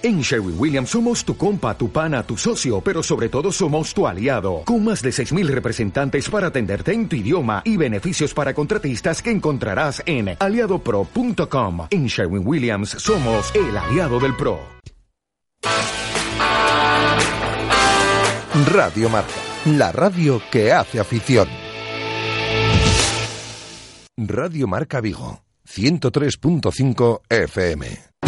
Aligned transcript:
En 0.00 0.20
Sherwin 0.20 0.54
Williams 0.56 0.90
somos 0.90 1.24
tu 1.24 1.36
compa, 1.36 1.76
tu 1.76 1.90
pana, 1.90 2.22
tu 2.22 2.36
socio, 2.36 2.80
pero 2.80 3.02
sobre 3.02 3.28
todo 3.28 3.50
somos 3.50 3.92
tu 3.92 4.06
aliado, 4.06 4.62
con 4.64 4.84
más 4.84 5.02
de 5.02 5.10
6.000 5.10 5.48
representantes 5.48 6.30
para 6.30 6.48
atenderte 6.48 6.92
en 6.92 7.08
tu 7.08 7.16
idioma 7.16 7.62
y 7.64 7.76
beneficios 7.76 8.32
para 8.32 8.54
contratistas 8.54 9.20
que 9.20 9.32
encontrarás 9.32 10.00
en 10.06 10.36
aliadopro.com. 10.38 11.88
En 11.90 12.06
Sherwin 12.06 12.46
Williams 12.46 12.90
somos 12.90 13.52
el 13.56 13.76
aliado 13.76 14.20
del 14.20 14.36
PRO. 14.36 14.60
Radio 18.72 19.08
Marca, 19.08 19.34
la 19.64 19.90
radio 19.90 20.40
que 20.52 20.72
hace 20.72 21.00
afición. 21.00 21.48
Radio 24.16 24.68
Marca 24.68 25.00
Vigo, 25.00 25.42
103.5 25.66 27.20
FM. 27.28 28.27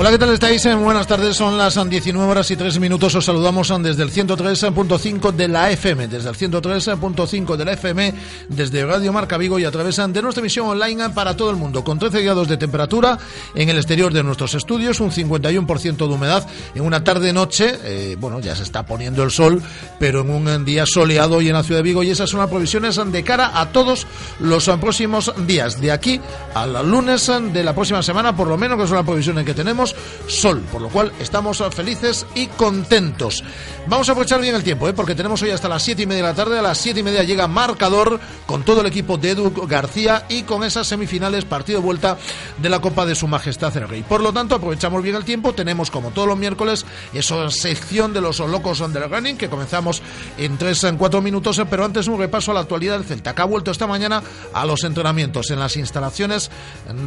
Hola, 0.00 0.12
¿qué 0.12 0.18
tal 0.18 0.32
estáis? 0.32 0.64
Eh, 0.64 0.76
buenas 0.76 1.08
tardes, 1.08 1.34
son 1.34 1.58
las 1.58 1.74
19 1.74 2.30
horas 2.30 2.48
y 2.52 2.56
3 2.56 2.78
minutos. 2.78 3.16
Os 3.16 3.24
saludamos 3.24 3.74
desde 3.82 4.04
el 4.04 4.12
103.5 4.12 5.32
de 5.32 5.48
la 5.48 5.72
FM, 5.72 6.06
desde 6.06 6.28
el 6.28 6.36
103.5 6.36 7.56
de 7.56 7.64
la 7.64 7.72
FM, 7.72 8.14
desde 8.48 8.86
Radio 8.86 9.12
Marca 9.12 9.36
Vigo 9.36 9.58
y 9.58 9.64
a 9.64 9.72
través 9.72 9.96
de 9.96 10.22
nuestra 10.22 10.40
emisión 10.40 10.68
online 10.68 11.10
para 11.10 11.36
todo 11.36 11.50
el 11.50 11.56
mundo, 11.56 11.82
con 11.82 11.98
13 11.98 12.22
grados 12.22 12.46
de 12.46 12.56
temperatura 12.56 13.18
en 13.56 13.70
el 13.70 13.76
exterior 13.76 14.12
de 14.12 14.22
nuestros 14.22 14.54
estudios, 14.54 15.00
un 15.00 15.10
51% 15.10 15.96
de 15.96 16.04
humedad 16.04 16.46
en 16.76 16.82
una 16.82 17.02
tarde-noche. 17.02 17.80
Eh, 17.82 18.16
bueno, 18.20 18.38
ya 18.38 18.54
se 18.54 18.62
está 18.62 18.86
poniendo 18.86 19.24
el 19.24 19.32
sol, 19.32 19.60
pero 19.98 20.20
en 20.20 20.30
un 20.30 20.64
día 20.64 20.86
soleado 20.86 21.42
y 21.42 21.48
en 21.48 21.54
la 21.54 21.64
ciudad 21.64 21.80
de 21.80 21.82
Vigo, 21.82 22.04
y 22.04 22.10
esas 22.10 22.30
son 22.30 22.38
las 22.38 22.48
provisiones 22.48 23.00
de 23.04 23.24
cara 23.24 23.60
a 23.60 23.72
todos 23.72 24.06
los 24.38 24.64
próximos 24.80 25.34
días, 25.44 25.80
de 25.80 25.90
aquí 25.90 26.20
al 26.54 26.88
lunes 26.88 27.32
de 27.52 27.64
la 27.64 27.74
próxima 27.74 28.00
semana, 28.00 28.36
por 28.36 28.46
lo 28.46 28.56
menos, 28.56 28.78
que 28.78 28.86
son 28.86 28.94
las 28.94 29.04
provisiones 29.04 29.44
que 29.44 29.54
tenemos 29.54 29.87
sol, 30.26 30.62
por 30.70 30.82
lo 30.82 30.88
cual 30.88 31.12
estamos 31.20 31.62
felices 31.72 32.26
y 32.34 32.46
contentos. 32.46 33.42
Vamos 33.86 34.08
a 34.08 34.12
aprovechar 34.12 34.40
bien 34.40 34.54
el 34.54 34.62
tiempo, 34.62 34.86
¿eh? 34.88 34.92
porque 34.92 35.14
tenemos 35.14 35.40
hoy 35.42 35.50
hasta 35.50 35.68
las 35.68 35.82
7 35.82 36.02
y 36.02 36.06
media 36.06 36.22
de 36.22 36.28
la 36.28 36.34
tarde. 36.34 36.58
A 36.58 36.62
las 36.62 36.76
7 36.78 37.00
y 37.00 37.02
media 37.02 37.22
llega 37.22 37.48
Marcador 37.48 38.20
con 38.46 38.62
todo 38.62 38.82
el 38.82 38.86
equipo 38.86 39.16
de 39.16 39.30
Edu 39.30 39.50
García 39.66 40.26
y 40.28 40.42
con 40.42 40.62
esas 40.62 40.86
semifinales, 40.86 41.46
partido 41.46 41.80
de 41.80 41.86
vuelta 41.86 42.18
de 42.58 42.68
la 42.68 42.80
Copa 42.80 43.06
de 43.06 43.14
Su 43.14 43.26
Majestad 43.26 43.74
el 43.78 43.88
Rey. 43.88 44.02
Por 44.02 44.20
lo 44.20 44.32
tanto, 44.32 44.54
aprovechamos 44.54 45.02
bien 45.02 45.16
el 45.16 45.24
tiempo. 45.24 45.54
Tenemos, 45.54 45.90
como 45.90 46.10
todos 46.10 46.28
los 46.28 46.36
miércoles, 46.36 46.84
esa 47.14 47.50
sección 47.50 48.12
de 48.12 48.20
los 48.20 48.40
locos 48.40 48.78
del 48.92 49.10
running 49.10 49.38
que 49.38 49.48
comenzamos 49.48 50.02
en 50.36 50.58
3 50.58 50.84
en 50.84 50.96
4 50.98 51.22
minutos. 51.22 51.60
Pero 51.70 51.84
antes, 51.84 52.08
un 52.08 52.18
repaso 52.18 52.50
a 52.50 52.54
la 52.54 52.60
actualidad 52.60 52.98
del 52.98 53.06
Celta, 53.06 53.34
ha 53.36 53.44
vuelto 53.44 53.70
esta 53.70 53.86
mañana 53.86 54.22
a 54.52 54.66
los 54.66 54.84
entrenamientos 54.84 55.50
en 55.50 55.58
las 55.58 55.76
instalaciones 55.76 56.50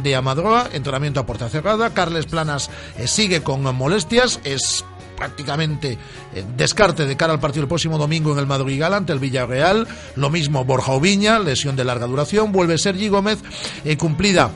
de 0.02 0.16
Amadroa, 0.16 0.68
entrenamiento 0.72 1.20
a 1.20 1.26
puerta 1.26 1.48
cerrada. 1.48 1.90
Carles 1.94 2.26
Planas 2.26 2.70
sigue 3.06 3.42
con 3.42 3.62
molestias, 3.74 4.40
es 4.44 4.84
prácticamente 5.22 5.98
eh, 6.34 6.44
descarte 6.56 7.06
de 7.06 7.16
cara 7.16 7.32
al 7.32 7.38
partido 7.38 7.62
el 7.62 7.68
próximo 7.68 7.96
domingo 7.96 8.32
en 8.32 8.40
el 8.40 8.46
Madrigal 8.46 8.92
ante 8.92 9.12
el 9.12 9.20
Villarreal. 9.20 9.86
Lo 10.16 10.30
mismo 10.30 10.64
Borja 10.64 10.92
Oviña, 10.92 11.38
lesión 11.38 11.76
de 11.76 11.84
larga 11.84 12.06
duración. 12.06 12.50
Vuelve 12.50 12.76
Sergi 12.76 13.08
Gómez, 13.08 13.38
eh, 13.84 13.96
cumplida 13.96 14.50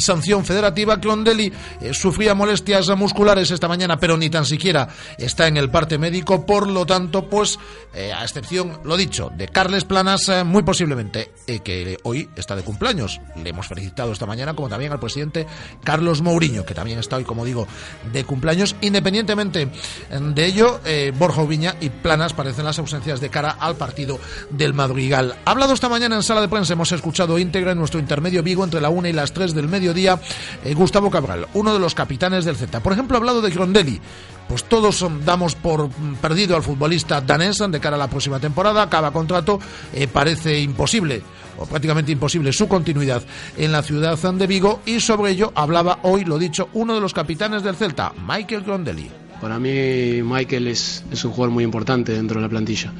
sanción 0.00 0.44
federativa. 0.44 1.00
Clondelli 1.00 1.52
eh, 1.80 1.94
sufría 1.94 2.34
molestias 2.34 2.88
musculares 2.96 3.50
esta 3.50 3.68
mañana, 3.68 3.98
pero 3.98 4.16
ni 4.16 4.30
tan 4.30 4.44
siquiera 4.44 4.88
está 5.18 5.46
en 5.46 5.56
el 5.56 5.70
parte 5.70 5.98
médico. 5.98 6.44
Por 6.46 6.68
lo 6.68 6.86
tanto, 6.86 7.28
pues, 7.28 7.58
eh, 7.94 8.12
a 8.12 8.22
excepción, 8.22 8.80
lo 8.84 8.96
dicho, 8.96 9.30
de 9.36 9.48
Carles 9.48 9.84
Planas, 9.84 10.28
eh, 10.28 10.44
muy 10.44 10.62
posiblemente, 10.62 11.32
que 11.64 11.96
hoy 12.02 12.28
está 12.36 12.56
de 12.56 12.62
cumpleaños. 12.62 13.20
Le 13.36 13.50
hemos 13.50 13.66
felicitado 13.66 14.12
esta 14.12 14.26
mañana, 14.26 14.54
como 14.54 14.68
también 14.68 14.92
al 14.92 15.00
presidente 15.00 15.46
Carlos 15.82 16.22
Mourinho, 16.22 16.64
que 16.64 16.74
también 16.74 16.98
está 16.98 17.16
hoy, 17.16 17.24
como 17.24 17.44
digo, 17.44 17.66
de 18.12 18.24
cumpleaños. 18.24 18.76
Independientemente 18.80 19.68
de 20.10 20.46
ello, 20.46 20.80
Borja 21.18 21.42
Ubiña 21.42 21.76
y 21.80 21.90
Planas 21.90 22.32
parecen 22.32 22.64
las 22.64 22.78
ausencias 22.78 23.20
de 23.20 23.30
cara 23.30 23.50
al 23.50 23.76
partido 23.76 24.18
del 24.50 24.74
Madrigal. 24.74 25.36
Hablado 25.44 25.72
esta 25.72 25.88
mañana 25.88 26.16
en 26.16 26.22
sala 26.22 26.40
de 26.40 26.48
prensa, 26.48 26.72
hemos 26.72 26.92
escuchado 26.92 27.38
íntegra 27.38 27.72
en 27.72 27.78
nuestro 27.78 28.00
intermedio 28.00 28.42
Vigo 28.42 28.64
entre 28.64 28.80
la 28.80 28.88
1 28.88 29.08
y 29.08 29.12
las 29.12 29.32
3 29.32 29.54
del 29.54 29.68
mediodía, 29.88 30.20
eh, 30.64 30.74
Gustavo 30.74 31.10
Cabral, 31.10 31.46
uno 31.54 31.72
de 31.72 31.78
los 31.78 31.94
capitanes 31.94 32.44
del 32.44 32.56
Z. 32.56 32.80
Por 32.80 32.92
ejemplo, 32.92 33.16
ha 33.16 33.20
hablado 33.20 33.40
de 33.40 33.50
Grondelli. 33.50 34.00
Pues 34.48 34.64
todos 34.64 35.04
damos 35.26 35.54
por 35.54 35.90
perdido 36.22 36.56
al 36.56 36.62
futbolista 36.62 37.20
danés 37.20 37.58
de 37.58 37.80
cara 37.80 37.96
a 37.96 37.98
la 37.98 38.08
próxima 38.08 38.40
temporada. 38.40 38.82
Acaba 38.82 39.10
contrato, 39.10 39.58
eh, 39.92 40.08
parece 40.08 40.58
imposible 40.60 41.22
o 41.58 41.66
prácticamente 41.66 42.12
imposible 42.12 42.52
su 42.52 42.68
continuidad 42.68 43.22
en 43.56 43.72
la 43.72 43.82
ciudad 43.82 44.16
de 44.16 44.46
Vigo 44.46 44.80
y 44.86 45.00
sobre 45.00 45.32
ello 45.32 45.52
hablaba 45.54 45.98
hoy, 46.02 46.24
lo 46.24 46.38
dicho, 46.38 46.68
uno 46.74 46.94
de 46.94 47.00
los 47.00 47.12
capitanes 47.12 47.62
del 47.62 47.76
Celta, 47.76 48.12
Michael 48.26 48.62
Grondelli. 48.62 49.10
Para 49.40 49.58
mí 49.58 50.22
Michael 50.22 50.68
es 50.68 51.02
un 51.24 51.30
jugador 51.32 51.50
muy 51.50 51.64
importante 51.64 52.12
dentro 52.12 52.40
de 52.40 52.46
la 52.46 52.48
plantilla, 52.48 52.92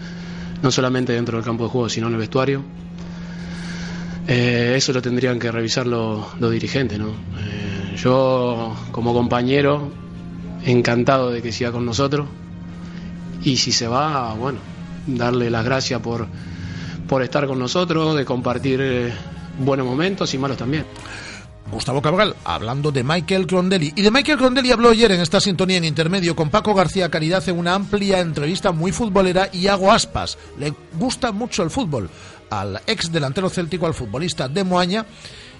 no 0.62 0.70
solamente 0.70 1.12
dentro 1.12 1.36
del 1.36 1.44
campo 1.44 1.64
de 1.64 1.70
juego, 1.70 1.88
sino 1.88 2.08
en 2.08 2.14
el 2.14 2.18
vestuario. 2.18 2.62
Eh, 4.30 4.74
eso 4.76 4.92
lo 4.92 5.00
tendrían 5.00 5.38
que 5.38 5.50
revisar 5.50 5.86
los, 5.86 6.38
dirigentes. 6.38 6.98
¿no? 6.98 7.08
Eh, 7.08 7.96
yo, 7.96 8.76
como 8.92 9.14
compañero, 9.14 9.90
encantado 10.64 11.30
de 11.30 11.40
que 11.40 11.50
siga 11.50 11.72
con 11.72 11.86
nosotros. 11.86 12.28
Y 13.42 13.56
si 13.56 13.72
se 13.72 13.88
va, 13.88 14.34
bueno, 14.34 14.58
darle 15.06 15.48
las 15.48 15.64
gracias 15.64 16.02
por, 16.02 16.26
por 17.08 17.22
estar 17.22 17.46
con 17.46 17.58
nosotros, 17.58 18.16
de 18.16 18.26
compartir 18.26 18.80
eh, 18.82 19.12
buenos 19.60 19.86
momentos 19.86 20.34
y 20.34 20.38
malos 20.38 20.58
también. 20.58 20.84
Gustavo 21.72 22.00
Cabral, 22.00 22.34
hablando 22.44 22.90
de 22.92 23.04
Michael 23.04 23.46
Crondelli. 23.46 23.92
Y 23.96 24.02
de 24.02 24.10
Michael 24.10 24.38
Crondelli 24.38 24.72
habló 24.72 24.90
ayer 24.90 25.12
en 25.12 25.20
esta 25.20 25.40
sintonía 25.40 25.76
en 25.76 25.84
intermedio 25.84 26.34
con 26.34 26.50
Paco 26.50 26.74
García 26.74 27.10
Caridad 27.10 27.46
en 27.48 27.58
una 27.58 27.74
amplia 27.74 28.20
entrevista 28.20 28.72
muy 28.72 28.90
futbolera 28.90 29.48
y 29.52 29.66
hago 29.68 29.92
aspas. 29.92 30.38
Le 30.58 30.72
gusta 30.98 31.30
mucho 31.30 31.62
el 31.62 31.70
fútbol 31.70 32.08
al 32.50 32.80
ex 32.86 33.10
delantero 33.10 33.50
céltico, 33.50 33.86
al 33.86 33.94
futbolista 33.94 34.48
de 34.48 34.64
Moaña 34.64 35.06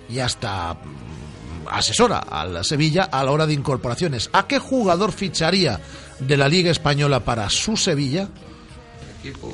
y 0.09 0.19
hasta 0.19 0.75
mm, 0.75 1.69
asesora 1.69 2.19
al 2.19 2.65
Sevilla 2.65 3.05
a 3.05 3.25
la 3.25 3.31
hora 3.31 3.47
de 3.47 3.55
incorporaciones. 3.55 4.31
¿A 4.33 4.47
qué 4.47 4.59
jugador 4.59 5.13
ficharía 5.13 5.81
de 6.19 6.37
la 6.37 6.49
Liga 6.49 6.71
Española 6.71 7.25
para 7.25 7.49
su 7.51 7.77
Sevilla? 7.77 8.29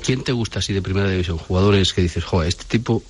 ¿Quién 0.04 0.22
te 0.22 0.32
gusta 0.32 0.58
así 0.58 0.72
de 0.72 0.82
primera 0.82 1.08
división? 1.08 1.38
Jugadores 1.38 1.92
que 1.92 2.02
dices, 2.02 2.22
joder, 2.22 2.48
este 2.48 2.64
tipo 2.64 3.02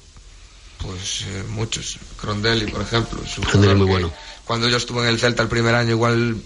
pues 0.79 1.23
eh, 1.23 1.45
muchos. 1.51 1.99
Crondelli, 2.21 2.67
por 2.67 2.83
ejemplo. 2.83 3.21
Crondelli 3.51 3.75
muy 3.75 3.87
bueno. 3.87 4.13
Cuando 4.45 4.69
yo 4.69 4.77
estuve 4.77 5.03
en 5.03 5.09
el 5.09 5.19
Celta 5.19 5.43
el 5.43 5.49
primer 5.49 5.75
año, 5.75 5.91
igual 5.91 6.37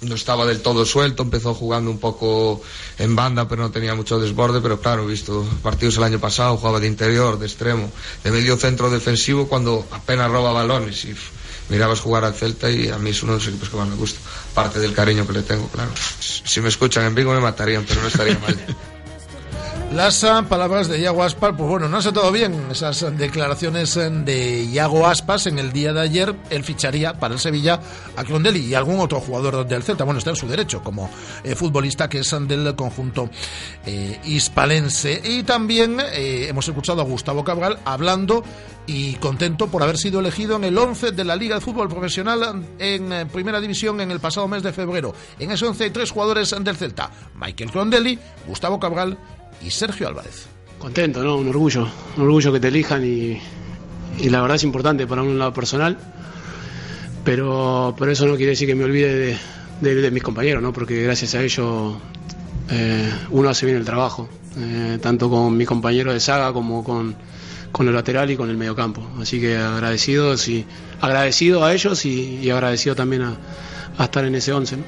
no 0.00 0.14
estaba 0.14 0.46
del 0.46 0.60
todo 0.60 0.84
suelto, 0.84 1.24
empezó 1.24 1.54
jugando 1.54 1.90
un 1.90 1.98
poco 1.98 2.62
en 2.98 3.16
banda, 3.16 3.48
pero 3.48 3.62
no 3.62 3.70
tenía 3.70 3.94
mucho 3.94 4.18
desborde, 4.18 4.60
pero 4.60 4.80
claro, 4.80 5.06
visto 5.06 5.44
partidos 5.62 5.96
el 5.96 6.04
año 6.04 6.20
pasado, 6.20 6.56
jugaba 6.56 6.80
de 6.80 6.86
interior, 6.86 7.38
de 7.38 7.46
extremo, 7.46 7.90
de 8.22 8.30
medio 8.30 8.56
centro 8.56 8.90
defensivo 8.90 9.48
cuando 9.48 9.86
apenas 9.90 10.30
roba 10.30 10.52
balones 10.52 11.04
y 11.04 11.14
mirabas 11.68 12.00
jugar 12.00 12.24
al 12.24 12.34
Celta 12.34 12.70
y 12.70 12.88
a 12.88 12.98
mí 12.98 13.10
es 13.10 13.22
uno 13.22 13.32
de 13.32 13.38
los 13.38 13.48
equipos 13.48 13.68
que 13.68 13.76
más 13.76 13.88
me 13.88 13.96
gusta, 13.96 14.20
parte 14.54 14.78
del 14.78 14.92
cariño 14.92 15.26
que 15.26 15.32
le 15.32 15.42
tengo, 15.42 15.68
claro. 15.68 15.90
Si 16.20 16.60
me 16.60 16.68
escuchan 16.68 17.04
en 17.04 17.14
Vigo 17.14 17.32
me 17.32 17.40
matarían, 17.40 17.84
pero 17.86 18.00
no 18.00 18.08
estaría 18.08 18.38
mal. 18.38 18.58
Las 19.92 20.24
palabras 20.50 20.86
de 20.88 21.00
Iago 21.00 21.22
Aspas, 21.24 21.54
pues 21.56 21.68
bueno, 21.68 21.88
no 21.88 21.96
han 21.96 22.02
sentado 22.02 22.30
bien 22.30 22.54
esas 22.70 23.16
declaraciones 23.16 23.96
eh, 23.96 24.10
de 24.10 24.64
Iago 24.64 25.06
Aspas. 25.06 25.46
En 25.46 25.58
el 25.58 25.72
día 25.72 25.94
de 25.94 26.00
ayer, 26.02 26.36
él 26.50 26.62
ficharía 26.62 27.14
para 27.14 27.34
el 27.34 27.40
Sevilla 27.40 27.80
a 28.14 28.22
Crondelli 28.22 28.60
y 28.60 28.74
algún 28.74 29.00
otro 29.00 29.18
jugador 29.18 29.66
del 29.66 29.82
Celta. 29.82 30.04
Bueno, 30.04 30.18
está 30.18 30.30
en 30.30 30.36
su 30.36 30.46
derecho 30.46 30.82
como 30.82 31.08
eh, 31.42 31.54
futbolista 31.54 32.06
que 32.06 32.18
es 32.18 32.36
del 32.46 32.76
conjunto 32.76 33.30
eh, 33.86 34.20
hispalense. 34.24 35.22
Y 35.24 35.42
también 35.42 35.96
hemos 36.12 36.68
escuchado 36.68 37.00
a 37.00 37.04
Gustavo 37.04 37.42
Cabral 37.42 37.78
hablando 37.86 38.44
y 38.86 39.14
contento 39.14 39.68
por 39.68 39.82
haber 39.82 39.96
sido 39.96 40.20
elegido 40.20 40.56
en 40.56 40.64
el 40.64 40.76
11 40.76 41.12
de 41.12 41.24
la 41.24 41.34
Liga 41.34 41.56
de 41.56 41.60
Fútbol 41.62 41.88
Profesional 41.88 42.66
en 42.78 43.28
Primera 43.28 43.60
División 43.60 44.00
en 44.00 44.10
el 44.10 44.20
pasado 44.20 44.48
mes 44.48 44.62
de 44.62 44.72
febrero. 44.72 45.14
En 45.38 45.50
ese 45.50 45.66
11 45.66 45.84
hay 45.84 45.90
tres 45.90 46.10
jugadores 46.10 46.54
del 46.58 46.76
Celta: 46.76 47.10
Michael 47.34 47.70
Crondelli, 47.70 48.18
Gustavo 48.46 48.78
Cabral 48.78 49.18
y 49.64 49.70
Sergio 49.70 50.08
Álvarez. 50.08 50.46
Contento, 50.78 51.22
¿no? 51.22 51.36
Un 51.36 51.48
orgullo, 51.48 51.88
un 52.16 52.22
orgullo 52.22 52.52
que 52.52 52.60
te 52.60 52.68
elijan 52.68 53.04
y, 53.04 53.40
la 54.28 54.40
verdad 54.40 54.56
es 54.56 54.64
importante 54.64 55.06
para 55.06 55.22
un 55.22 55.38
lado 55.38 55.52
personal, 55.52 55.96
pero, 57.24 57.94
pero 57.98 58.12
eso 58.12 58.26
no 58.26 58.36
quiere 58.36 58.50
decir 58.50 58.66
que 58.66 58.74
me 58.74 58.84
olvide 58.84 59.38
de, 59.80 60.10
mis 60.10 60.22
compañeros, 60.22 60.62
¿no? 60.62 60.72
Porque 60.72 61.02
gracias 61.02 61.34
a 61.34 61.42
ellos 61.42 61.96
eh, 62.70 63.12
uno 63.30 63.48
hace 63.48 63.66
bien 63.66 63.78
el 63.78 63.84
trabajo, 63.84 64.28
eh, 64.56 64.98
tanto 65.00 65.28
con 65.28 65.56
mis 65.56 65.66
compañeros 65.66 66.14
de 66.14 66.20
saga 66.20 66.52
como 66.52 66.82
con, 66.84 67.16
con 67.72 67.88
el 67.88 67.94
lateral 67.94 68.30
y 68.30 68.36
con 68.36 68.50
el 68.50 68.56
mediocampo. 68.56 69.02
Así 69.20 69.40
que 69.40 69.56
agradecido, 69.56 70.34
y, 70.34 70.64
agradecido 71.00 71.64
a 71.64 71.72
ellos 71.72 72.04
y, 72.04 72.50
agradecido 72.50 72.94
también 72.94 73.22
a, 73.22 73.36
a, 73.98 74.04
estar 74.04 74.24
en 74.24 74.34
ese 74.34 74.52
once. 74.52 74.76
¿no? 74.76 74.84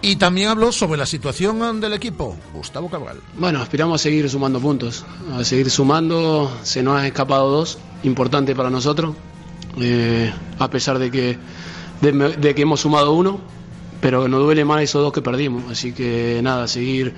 Y 0.00 0.16
también 0.16 0.48
habló 0.48 0.70
sobre 0.70 0.96
la 0.96 1.06
situación 1.06 1.80
del 1.80 1.92
equipo, 1.92 2.36
Gustavo 2.54 2.88
Cabral. 2.88 3.20
Bueno, 3.36 3.60
aspiramos 3.60 4.00
a 4.00 4.02
seguir 4.02 4.30
sumando 4.30 4.60
puntos, 4.60 5.04
a 5.32 5.42
seguir 5.42 5.70
sumando. 5.70 6.50
Se 6.62 6.82
nos 6.82 6.98
han 6.98 7.06
escapado 7.06 7.50
dos, 7.50 7.78
importante 8.04 8.54
para 8.54 8.70
nosotros, 8.70 9.16
eh, 9.80 10.32
a 10.58 10.70
pesar 10.70 11.00
de 11.00 11.10
que, 11.10 11.38
de, 12.00 12.54
que 12.54 12.62
hemos 12.62 12.80
sumado 12.80 13.12
uno, 13.12 13.40
pero 14.00 14.28
nos 14.28 14.40
duele 14.40 14.64
más 14.64 14.82
esos 14.82 15.02
dos 15.02 15.12
que 15.12 15.20
perdimos. 15.20 15.64
Así 15.68 15.92
que 15.92 16.38
nada, 16.44 16.68
seguir 16.68 17.14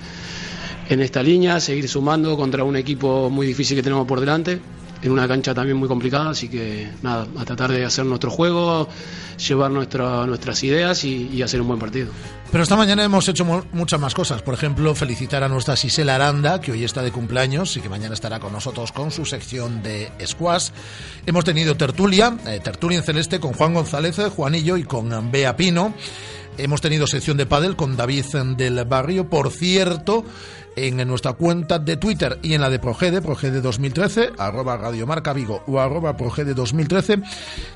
en 0.88 1.00
esta 1.00 1.23
línea, 1.23 1.61
seguir 1.61 1.87
sumando 1.87 2.35
contra 2.38 2.65
un 2.65 2.76
equipo 2.76 3.29
muy 3.29 3.47
difícil 3.47 3.76
que 3.76 3.83
tenemos 3.83 4.06
por 4.06 4.21
delante 4.21 4.59
en 5.02 5.12
una 5.12 5.26
cancha 5.26 5.55
también 5.55 5.76
muy 5.76 5.88
complicada, 5.88 6.31
así 6.31 6.49
que 6.49 6.91
nada, 7.02 7.26
a 7.38 7.44
tratar 7.44 7.73
de 7.73 7.85
hacer 7.85 8.05
nuestro 8.05 8.31
juego, 8.31 8.88
llevar 9.49 9.70
nuestra, 9.70 10.26
nuestras 10.26 10.62
ideas 10.62 11.05
y, 11.05 11.43
hacer 11.43 11.61
un 11.61 11.69
buen 11.69 11.81
partido. 11.81 12.08
Pero 12.52 12.62
esta 12.62 12.76
mañana 12.76 13.02
hemos 13.05 13.26
hecho 13.29 13.44
muchas 13.73 13.99
más 13.99 14.12
cosas. 14.12 14.43
Por 14.43 14.52
ejemplo, 14.52 14.94
felicitar 14.94 15.43
a 15.43 15.49
nuestra 15.49 15.76
Sisela 15.76 16.17
Aranda, 16.17 16.61
que 16.61 16.73
hoy 16.73 16.85
está 16.85 17.00
de 17.02 17.12
cumpleaños 17.12 17.76
y 17.76 17.81
que 17.81 17.88
mañana 17.88 18.12
estará 18.12 18.41
con 18.41 18.52
nosotros 18.52 18.93
con 18.93 19.11
su 19.11 19.25
sección 19.25 19.82
de 19.82 20.11
squash. 20.26 20.70
Hemos 21.25 21.44
tenido 21.44 21.76
tertulia, 21.76 22.37
eh, 22.47 22.61
tertulia 22.62 22.99
en 22.99 23.05
celeste 23.05 23.41
con 23.41 23.55
Juan 23.55 23.73
González, 23.73 24.17
Juanillo 24.37 24.76
y 24.76 24.85
con 24.85 25.31
Bea 25.31 25.56
Pino. 25.56 25.94
Hemos 26.58 26.82
tenido 26.82 27.06
sección 27.06 27.38
de 27.38 27.47
pádel 27.47 27.75
con 27.75 27.97
David 27.97 28.26
del 28.56 28.85
Barrio. 28.85 29.31
Por 29.31 29.50
cierto, 29.50 30.25
en 30.77 30.97
nuestra 31.09 31.33
cuenta 31.33 31.79
de 31.79 31.97
Twitter 31.97 32.39
y 32.43 32.55
en 32.55 32.61
la 32.61 32.71
de 32.71 32.79
Progede, 32.79 33.21
Progede 33.21 33.61
2013, 33.61 34.33
arroba 34.39 34.77
Radiomarca 34.77 35.33
Vigo 35.33 35.63
o 35.67 35.81
arroba 35.81 36.17
Progede 36.17 36.55
2013, 36.55 37.21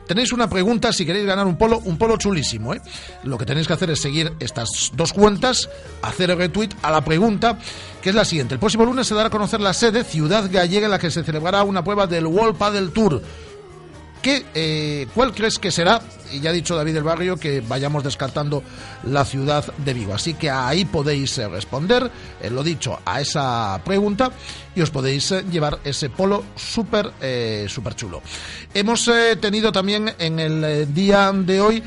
tenéis 0.06 0.32
una 0.32 0.49
pregunta 0.49 0.93
si 0.93 1.05
queréis 1.05 1.26
ganar 1.26 1.46
un 1.46 1.56
polo, 1.56 1.81
un 1.85 1.99
polo 1.99 2.17
chulísimo. 2.17 2.75
¿eh? 2.75 2.81
Lo 3.25 3.38
que 3.38 3.46
tenéis 3.46 3.67
que 3.67 3.73
hacer 3.73 3.91
es 3.91 4.00
seguir 4.00 4.32
estas 4.41 4.93
dos 4.94 5.12
cuentas, 5.12 5.69
hacer 6.02 6.31
el 6.31 6.38
retweet 6.38 6.70
a 6.82 6.91
la 6.91 7.05
pregunta, 7.05 7.58
que 8.00 8.11
es 8.11 8.14
la 8.14 8.25
siguiente. 8.25 8.55
El 8.55 8.61
próximo 8.61 8.85
lunes 8.85 9.06
se 9.06 9.14
dará 9.14 9.29
a 9.29 9.31
conocer 9.31 9.61
la 9.61 9.73
sede, 9.73 10.05
ciudad 10.05 10.49
gallega, 10.50 10.87
en 10.87 10.91
la 10.91 10.99
que 10.99 11.11
se 11.11 11.25
celebrará 11.25 11.62
una 11.62 11.82
prueba 11.82 12.06
del 12.06 12.26
World 12.26 12.56
Padel 12.56 12.91
Tour. 12.91 13.23
¿Qué, 14.24 14.42
eh, 14.54 15.06
¿Cuál 15.14 15.34
crees 15.34 15.58
que 15.58 15.70
será? 15.70 16.00
Y 16.32 16.40
ya 16.40 16.48
ha 16.48 16.52
dicho 16.54 16.74
David 16.74 16.94
del 16.94 17.02
Barrio 17.02 17.36
que 17.36 17.60
vayamos 17.60 18.02
descartando 18.02 18.62
la 19.02 19.22
ciudad 19.26 19.70
de 19.76 19.92
Vigo. 19.92 20.14
Así 20.14 20.32
que 20.32 20.48
ahí 20.48 20.86
podéis 20.86 21.36
eh, 21.36 21.46
responder, 21.46 22.10
eh, 22.40 22.48
lo 22.48 22.62
dicho, 22.62 22.98
a 23.04 23.20
esa 23.20 23.78
pregunta 23.84 24.32
y 24.74 24.80
os 24.80 24.90
podéis 24.90 25.30
llevar 25.50 25.78
ese 25.84 26.08
polo 26.08 26.42
súper 26.56 27.12
súper 27.68 27.94
chulo. 27.94 28.22
Hemos 28.72 29.08
tenido 29.40 29.70
también 29.70 30.14
en 30.18 30.40
el 30.40 30.92
día 30.94 31.30
de 31.30 31.60
hoy 31.60 31.82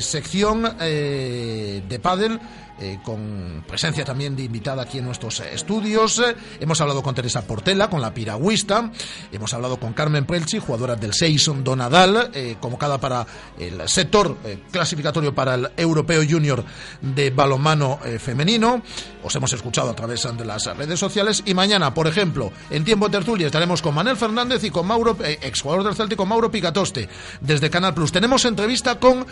sección 0.00 0.62
de 0.78 2.00
pádel 2.02 2.40
eh, 2.82 2.98
con 3.02 3.62
presencia 3.68 4.06
también 4.06 4.34
de 4.34 4.44
invitada 4.44 4.82
aquí 4.82 4.98
en 4.98 5.04
nuestros 5.04 5.40
estudios. 5.40 6.18
Eh, 6.18 6.34
hemos 6.60 6.80
hablado 6.80 7.02
con 7.02 7.14
Teresa 7.14 7.42
Portela, 7.42 7.90
con 7.90 8.00
la 8.00 8.14
piragüista. 8.14 8.90
Hemos 9.30 9.52
hablado 9.52 9.78
con 9.78 9.92
Carmen 9.92 10.24
Prelchi, 10.24 10.58
jugadora 10.58 10.96
del 10.96 11.12
Seison 11.12 11.62
Donadal, 11.62 12.30
eh, 12.32 12.56
convocada 12.58 12.98
para 12.98 13.26
el 13.58 13.86
sector 13.86 14.38
clasificatorio 14.70 15.34
para 15.34 15.56
el 15.56 15.70
Europeo 15.76 16.22
Junior 16.26 16.64
de 17.02 17.28
balonmano 17.28 17.98
femenino. 18.18 18.80
Os 19.22 19.36
hemos 19.36 19.52
escuchado 19.52 19.90
a 19.90 19.94
través 19.94 20.26
de 20.34 20.44
las 20.46 20.64
redes 20.74 20.98
sociales. 20.98 21.42
Y 21.44 21.52
mañana, 21.52 21.92
por 21.92 22.06
ejemplo, 22.06 22.50
en 22.70 22.84
tiempo 22.84 23.08
de 23.08 23.18
tertulia 23.18 23.46
estaremos 23.46 23.82
con 23.82 23.94
Manuel 23.94 24.16
Fernández 24.16 24.64
y 24.64 24.70
con 24.70 24.86
Mauro, 24.86 25.18
exjugador 25.22 25.84
del 25.84 25.94
Celtic, 25.94 26.16
con 26.16 26.28
Mauro 26.28 26.50
Picatoste, 26.50 27.10
desde 27.42 27.68
Canal 27.68 27.92
Plus. 27.92 28.10
Tenemos 28.10 28.46
entrevista 28.46 28.98
con 28.98 29.26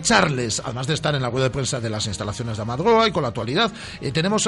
Charles, 0.00 0.62
además 0.64 0.86
de 0.86 0.94
estar 0.94 1.14
en 1.14 1.22
la 1.22 1.28
web 1.28 1.42
de 1.42 1.50
prensa 1.50 1.80
de 1.80 1.90
las 1.90 2.06
instalaciones 2.06 2.56
de 2.56 2.62
Amador 2.62 3.08
y 3.08 3.12
con 3.12 3.22
la 3.22 3.28
actualidad. 3.28 3.72
Eh, 4.00 4.12
tenemos, 4.12 4.46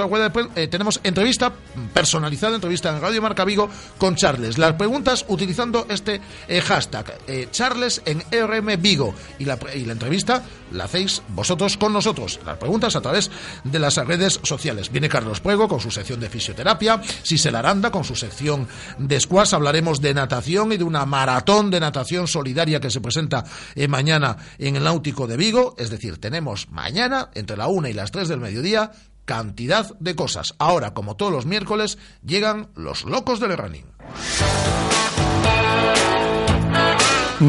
eh, 0.54 0.68
tenemos 0.68 1.00
entrevista 1.02 1.52
personalizada, 1.92 2.54
entrevista 2.54 2.90
en 2.90 3.00
Radio 3.00 3.22
Marca 3.22 3.44
Vigo 3.44 3.68
con 3.98 4.16
Charles. 4.16 4.58
Las 4.58 4.74
preguntas 4.74 5.24
utilizando 5.28 5.86
este 5.88 6.20
eh, 6.48 6.60
hashtag, 6.60 7.18
Charles 7.50 8.02
en 8.04 8.22
RM 8.30 8.80
Vigo. 8.80 9.14
Y 9.38 9.44
la, 9.44 9.58
y 9.74 9.84
la 9.84 9.92
entrevista 9.92 10.42
la 10.72 10.84
hacéis 10.84 11.22
vosotros 11.28 11.76
con 11.76 11.92
nosotros. 11.92 12.40
Las 12.44 12.58
preguntas 12.58 12.96
a 12.96 13.00
través 13.00 13.30
de 13.64 13.78
las 13.78 13.96
redes 13.96 14.40
sociales. 14.42 14.90
Viene 14.90 15.08
Carlos 15.08 15.40
Puego 15.40 15.68
con 15.68 15.80
su 15.80 15.90
sección 15.90 16.20
de 16.20 16.28
fisioterapia, 16.28 17.00
Sisel 17.22 17.54
Aranda 17.54 17.90
con 17.90 18.04
su 18.04 18.14
sección 18.14 18.68
de 18.98 19.20
squash. 19.20 19.54
Hablaremos 19.54 20.00
de 20.00 20.14
natación 20.14 20.72
y 20.72 20.76
de 20.76 20.84
una 20.84 21.06
maratón 21.06 21.70
de 21.70 21.80
natación 21.80 22.26
solidaria 22.26 22.80
que 22.80 22.90
se 22.90 23.00
presenta 23.00 23.44
mañana 23.88 24.36
en 24.58 24.76
el 24.76 24.86
Náutico 24.98 25.28
de 25.28 25.36
Vigo. 25.36 25.76
Es 25.78 25.90
decir, 25.90 26.18
tenemos 26.18 26.70
mañana, 26.70 27.30
entre 27.34 27.56
la 27.56 27.68
una 27.68 27.88
y 27.88 27.92
las 27.92 28.10
tres 28.10 28.26
del 28.26 28.40
mediodía, 28.40 28.90
cantidad 29.24 29.96
de 30.00 30.16
cosas. 30.16 30.54
Ahora, 30.58 30.92
como 30.92 31.14
todos 31.14 31.30
los 31.30 31.46
miércoles, 31.46 31.98
llegan 32.26 32.70
los 32.74 33.04
locos 33.04 33.38
del 33.38 33.56
running. 33.56 33.84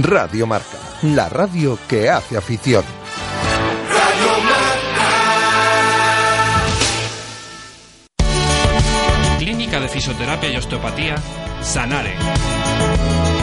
Radio 0.03 0.45
Marca, 0.45 0.77
la 1.01 1.27
radio 1.27 1.79
que 1.87 2.11
hace 2.11 2.37
afición. 2.37 2.83
Clínica 9.39 9.79
de 9.79 9.89
Fisioterapia 9.89 10.51
y 10.51 10.55
Osteopatía, 10.55 11.15
Sanare. 11.63 12.13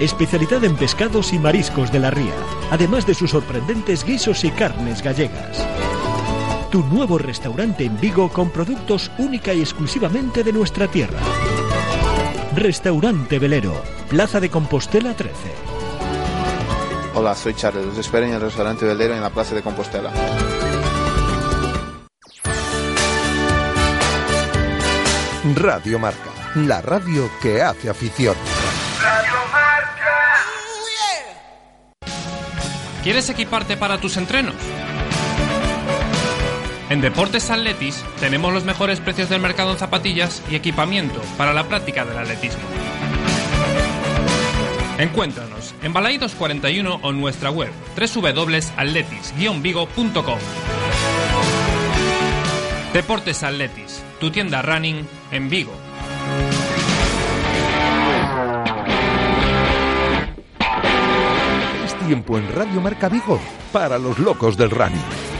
especialidad 0.00 0.64
en 0.64 0.76
pescados 0.76 1.32
y 1.32 1.38
mariscos 1.38 1.92
de 1.92 2.00
la 2.00 2.10
ría, 2.10 2.34
además 2.70 3.06
de 3.06 3.14
sus 3.14 3.30
sorprendentes 3.30 4.04
guisos 4.04 4.44
y 4.44 4.50
carnes 4.50 5.02
gallegas. 5.02 5.66
Tu 6.70 6.82
nuevo 6.84 7.18
restaurante 7.18 7.84
en 7.84 8.00
Vigo 8.00 8.28
con 8.28 8.50
productos 8.50 9.10
única 9.18 9.54
y 9.54 9.60
exclusivamente 9.60 10.42
de 10.42 10.52
nuestra 10.52 10.88
tierra. 10.88 11.20
Restaurante 12.56 13.38
Velero, 13.38 13.80
Plaza 14.08 14.40
de 14.40 14.50
Compostela 14.50 15.14
13. 15.14 15.34
Hola, 17.14 17.34
soy 17.36 17.54
Charles. 17.54 17.86
Los 17.86 17.98
espero 17.98 18.26
en 18.26 18.32
el 18.32 18.40
restaurante 18.40 18.84
Velero 18.84 19.14
en 19.14 19.20
la 19.20 19.30
Plaza 19.30 19.54
de 19.54 19.62
Compostela. 19.62 20.10
Radio 25.54 25.98
Marca, 25.98 26.30
la 26.56 26.80
radio 26.80 27.28
que 27.40 27.62
hace 27.62 27.88
afición. 27.88 28.34
¿Quieres 33.04 33.28
equiparte 33.28 33.76
para 33.76 34.00
tus 34.00 34.16
entrenos? 34.16 34.56
En 36.88 37.02
Deportes 37.02 37.50
Atletis 37.50 38.02
tenemos 38.18 38.50
los 38.50 38.64
mejores 38.64 39.00
precios 39.00 39.28
del 39.28 39.42
mercado 39.42 39.72
en 39.72 39.78
zapatillas 39.78 40.42
y 40.50 40.54
equipamiento 40.54 41.20
para 41.36 41.52
la 41.52 41.64
práctica 41.64 42.06
del 42.06 42.16
atletismo. 42.16 42.62
Encuéntranos 44.96 45.74
en 45.82 45.92
Balaidos 45.92 46.34
41 46.34 47.00
o 47.02 47.10
en 47.10 47.20
nuestra 47.20 47.50
web 47.50 47.70
www.atletis-vigo.com. 47.94 50.38
Deportes 52.94 53.42
Atletis, 53.42 54.02
tu 54.18 54.30
tienda 54.30 54.62
running 54.62 55.06
en 55.30 55.50
Vigo. 55.50 55.74
Tiempo 62.06 62.36
en 62.38 62.52
Radio 62.52 62.80
Marca 62.80 63.08
Vigo 63.08 63.40
para 63.72 63.98
los 63.98 64.18
locos 64.18 64.56
del 64.56 64.70
running. 64.70 65.33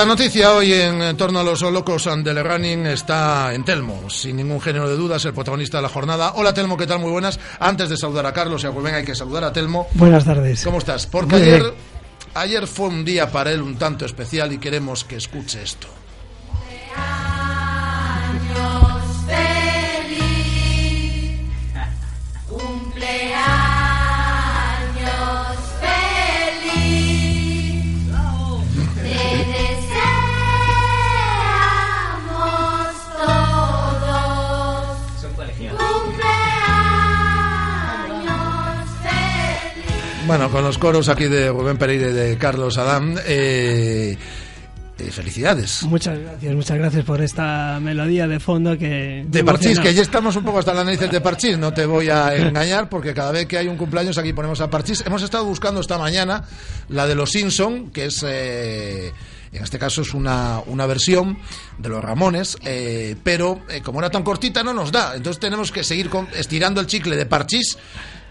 La 0.00 0.06
noticia 0.06 0.54
hoy 0.54 0.72
en 0.72 1.14
torno 1.18 1.40
a 1.40 1.42
los 1.42 1.60
locos 1.60 2.08
del 2.24 2.42
running 2.42 2.86
está 2.86 3.52
en 3.52 3.66
Telmo, 3.66 4.08
sin 4.08 4.36
ningún 4.36 4.58
género 4.58 4.88
de 4.88 4.96
dudas, 4.96 5.22
el 5.26 5.34
protagonista 5.34 5.76
de 5.76 5.82
la 5.82 5.90
jornada. 5.90 6.32
Hola 6.36 6.54
Telmo, 6.54 6.78
¿qué 6.78 6.86
tal? 6.86 7.00
Muy 7.00 7.10
buenas. 7.10 7.38
Antes 7.58 7.90
de 7.90 7.98
saludar 7.98 8.24
a 8.24 8.32
Carlos 8.32 8.64
y 8.64 8.66
a 8.66 8.70
Rubén 8.70 8.94
hay 8.94 9.04
que 9.04 9.14
saludar 9.14 9.44
a 9.44 9.52
Telmo. 9.52 9.88
Buenas 9.92 10.24
tardes. 10.24 10.64
¿Cómo 10.64 10.78
estás? 10.78 11.06
Porque 11.06 11.34
ayer, 11.34 11.74
ayer 12.32 12.66
fue 12.66 12.88
un 12.88 13.04
día 13.04 13.30
para 13.30 13.52
él 13.52 13.60
un 13.60 13.76
tanto 13.76 14.06
especial 14.06 14.50
y 14.54 14.56
queremos 14.56 15.04
que 15.04 15.16
escuche 15.16 15.62
esto. 15.62 15.99
Bueno, 40.30 40.48
con 40.48 40.62
los 40.62 40.78
coros 40.78 41.08
aquí 41.08 41.24
de 41.24 41.48
Rubén 41.48 41.76
Pereira 41.76 42.08
y 42.08 42.12
de 42.12 42.38
Carlos 42.38 42.78
Adán, 42.78 43.16
eh, 43.26 44.16
eh, 44.96 45.10
felicidades. 45.10 45.82
Muchas 45.82 46.16
gracias, 46.20 46.54
muchas 46.54 46.78
gracias 46.78 47.04
por 47.04 47.20
esta 47.20 47.80
melodía 47.82 48.28
de 48.28 48.38
fondo 48.38 48.78
que... 48.78 49.24
De 49.26 49.42
Parchís, 49.42 49.66
emociona. 49.66 49.82
que 49.88 49.94
ya 49.94 50.02
estamos 50.02 50.36
un 50.36 50.44
poco 50.44 50.60
hasta 50.60 50.72
las 50.72 50.84
narices 50.84 51.10
de 51.10 51.20
Parchís, 51.20 51.58
no 51.58 51.72
te 51.74 51.84
voy 51.84 52.10
a 52.10 52.32
engañar, 52.36 52.88
porque 52.88 53.12
cada 53.12 53.32
vez 53.32 53.46
que 53.46 53.58
hay 53.58 53.66
un 53.66 53.76
cumpleaños 53.76 54.18
aquí 54.18 54.32
ponemos 54.32 54.60
a 54.60 54.70
Parchís. 54.70 55.02
Hemos 55.04 55.20
estado 55.24 55.44
buscando 55.46 55.80
esta 55.80 55.98
mañana 55.98 56.44
la 56.90 57.08
de 57.08 57.16
los 57.16 57.30
Simpson, 57.32 57.90
que 57.90 58.04
es, 58.04 58.24
eh, 58.24 59.12
en 59.52 59.64
este 59.64 59.80
caso 59.80 60.02
es 60.02 60.14
una, 60.14 60.60
una 60.66 60.86
versión 60.86 61.38
de 61.76 61.88
los 61.88 62.04
Ramones, 62.04 62.56
eh, 62.64 63.16
pero 63.24 63.62
eh, 63.68 63.80
como 63.82 63.98
era 63.98 64.10
tan 64.10 64.22
cortita 64.22 64.62
no 64.62 64.72
nos 64.72 64.92
da, 64.92 65.16
entonces 65.16 65.40
tenemos 65.40 65.72
que 65.72 65.82
seguir 65.82 66.08
con- 66.08 66.28
estirando 66.36 66.80
el 66.80 66.86
chicle 66.86 67.16
de 67.16 67.26
Parchís. 67.26 67.76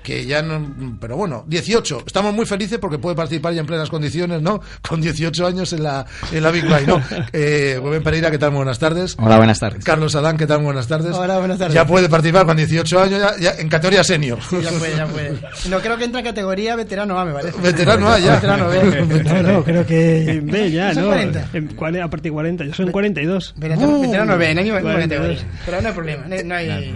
Que 0.04 0.26
ya 0.26 0.42
no. 0.42 0.98
Pero 1.00 1.18
bueno, 1.18 1.44
18. 1.48 2.04
Estamos 2.06 2.34
muy 2.34 2.46
felices 2.46 2.80
porque 2.80 2.98
puede 2.98 3.16
participar 3.16 3.54
ya 3.54 3.62
en 3.62 3.68
plenas 3.68 3.90
condiciones, 3.90 4.42
¿no? 4.42 4.62
Con 4.88 5.02
18 5.02 5.46
años 5.46 5.74
en 5.74 5.84
la, 5.84 6.06
en 6.32 6.44
la 6.44 6.52
Big 6.52 6.68
Bang, 6.68 6.88
¿no? 6.88 7.02
Eh, 7.32 7.80
Rubén 7.82 8.02
Pereira, 8.02 8.32
¿qué 8.32 8.38
tal? 8.38 8.52
Muy 8.52 8.60
buenas 8.60 8.80
tardes. 8.80 9.16
Hola, 9.20 9.38
buenas 9.38 9.60
tardes. 9.60 9.84
Carlos 9.84 10.16
Adán, 10.16 10.38
¿qué 10.38 10.48
tal? 10.48 10.62
Muy 10.62 10.70
Buenas 10.70 10.88
tardes. 10.88 11.16
Hola, 11.16 11.40
buenas 11.40 11.58
tardes. 11.58 11.74
Ya 11.74 11.84
puede 11.84 12.08
participar 12.08 12.46
con 12.46 12.56
18 12.56 13.00
años, 13.02 13.20
ya, 13.20 13.38
ya 13.40 13.60
en 13.60 13.68
categoría 13.70 14.04
senior. 14.04 14.38
Ya 14.62 14.70
puede, 14.70 14.96
ya 14.96 15.08
puede. 15.08 15.40
No 15.68 15.80
creo 15.80 15.98
que 15.98 16.04
entra 16.04 16.20
en 16.20 16.28
categoría 16.28 16.76
veterano 16.76 17.20
A, 17.20 17.26
me 17.26 17.34
parece. 17.34 17.60
Veterano 17.60 18.08
A, 18.08 18.20
ya. 18.20 18.36
Veterano 18.36 18.70
B. 18.70 18.80
No, 19.30 19.42
no, 19.42 19.64
creo 19.64 19.86
que 19.86 20.42
B 20.44 20.72
ya, 20.72 20.94
¿no? 20.94 21.08
40. 21.08 21.50
En 21.54 22.02
a 22.02 22.08
partir 22.08 22.32
de 22.32 22.34
40, 22.34 22.66
yo 22.66 22.74
soy 22.76 22.86
en 22.86 22.92
42. 22.92 23.56
Veterano, 23.58 24.00
veterano 24.00 24.38
B, 24.38 24.54
no 24.54 24.60
hay 24.60 24.66
ninguna 24.66 24.82
42. 24.82 25.28
categoría. 25.28 25.62
Pero 25.66 25.82
no 25.82 25.88
hay 25.88 25.94
problema, 25.96 26.24
no 26.28 26.36
hay, 26.36 26.44
no 26.44 26.56
hay, 26.56 26.96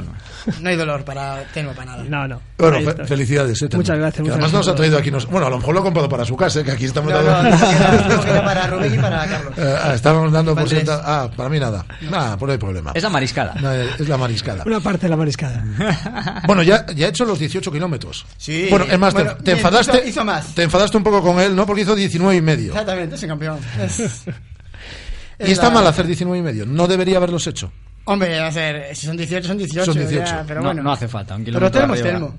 no 0.61 0.69
hay 0.69 0.75
dolor 0.75 1.03
para 1.05 1.43
Telmo 1.53 1.71
para 1.73 1.91
nada. 1.91 2.03
No, 2.03 2.27
no. 2.27 2.41
Bueno, 2.57 2.79
fe- 2.91 3.05
felicidades. 3.05 3.61
eh, 3.61 3.69
Muchas 3.73 3.97
gracias, 3.97 4.15
Que 4.15 4.21
muchas 4.23 4.33
además 4.35 4.53
nos 4.53 4.67
ha 4.67 4.71
por 4.71 4.77
traído 4.77 4.97
aquí. 4.97 5.11
Nos, 5.11 5.25
bueno, 5.27 5.47
a 5.47 5.49
lo 5.49 5.57
mejor 5.57 5.73
lo 5.73 5.79
ha 5.81 5.83
comprado 5.83 6.09
para 6.09 6.25
su 6.25 6.35
casa, 6.37 6.59
eh, 6.61 6.63
que 6.63 6.71
aquí 6.71 6.85
estamos 6.85 7.11
No, 7.11 7.21
no, 7.21 7.27
dando. 7.27 7.49
no, 7.49 8.33
no, 8.35 8.43
para 8.43 8.67
Rubén 8.67 8.93
y 8.93 8.97
para 8.97 9.25
Carlos. 9.27 9.53
Eh, 9.57 9.75
ah, 9.83 9.93
estábamos 9.93 10.31
dando 10.31 10.55
por 10.55 10.67
sentado. 10.69 11.01
Ah, 11.05 11.29
para 11.35 11.49
mí 11.49 11.59
nada. 11.59 11.85
Nada, 12.01 12.37
pues 12.37 12.47
no 12.47 12.51
hay 12.53 12.57
problema. 12.59 12.91
Es 12.93 13.03
la 13.03 13.09
mariscada. 13.09 13.53
No, 13.61 13.71
eh, 13.73 13.87
es 13.99 14.07
la 14.09 14.17
mariscada. 14.17 14.63
Una 14.65 14.79
parte 14.79 15.05
de 15.05 15.09
la 15.09 15.17
mariscada. 15.17 15.63
Bueno, 16.45 16.61
ya, 16.63 16.85
ya 16.93 17.05
ha 17.07 17.09
hecho 17.09 17.25
los 17.25 17.39
18 17.39 17.71
kilómetros. 17.71 18.25
Sí. 18.37 18.67
Bueno, 18.69 18.85
es 18.89 18.99
más, 18.99 19.13
te- 19.13 19.23
Bueno, 19.23 19.37
te, 19.37 19.43
bien, 19.43 19.57
enfadaste. 19.57 19.97
hizo- 19.99 20.07
hizo 20.09 20.25
más. 20.25 20.53
Te 20.55 20.63
enfadaste 20.63 20.97
un 20.97 21.03
poco 21.03 21.21
con 21.21 21.39
él, 21.39 21.55
¿no? 21.55 21.65
Porque 21.65 21.81
hizo 21.83 21.95
19 21.95 22.35
y 22.35 22.41
medio. 22.41 22.71
Exactamente, 22.71 23.15
es 23.15 23.23
un 23.23 23.29
campeón. 23.29 23.59
Es- 23.81 23.99
es 25.39 25.49
Y 25.49 25.51
está 25.51 25.67
la- 25.67 25.73
mal 25.75 25.87
hacer 25.87 26.05
19 26.05 26.37
y 26.39 26.41
medio. 26.41 26.65
No 26.65 26.87
debería 26.87 27.17
haberlos 27.17 27.47
hecho. 27.47 27.71
Hombre, 28.05 28.37
a 28.39 28.49
ver, 28.49 28.95
si 28.95 29.05
son 29.05 29.15
18, 29.17 29.47
son 29.47 29.57
18. 29.57 29.85
Son 29.85 29.95
18. 29.97 30.25
ya, 30.25 30.43
pero 30.47 30.61
No, 30.61 30.67
bueno. 30.67 30.83
no 30.83 30.91
hace 30.91 31.07
falta, 31.07 31.35
un 31.35 31.43
Pero 31.45 31.57
arriba. 31.67 31.95
Telmo. 31.95 32.35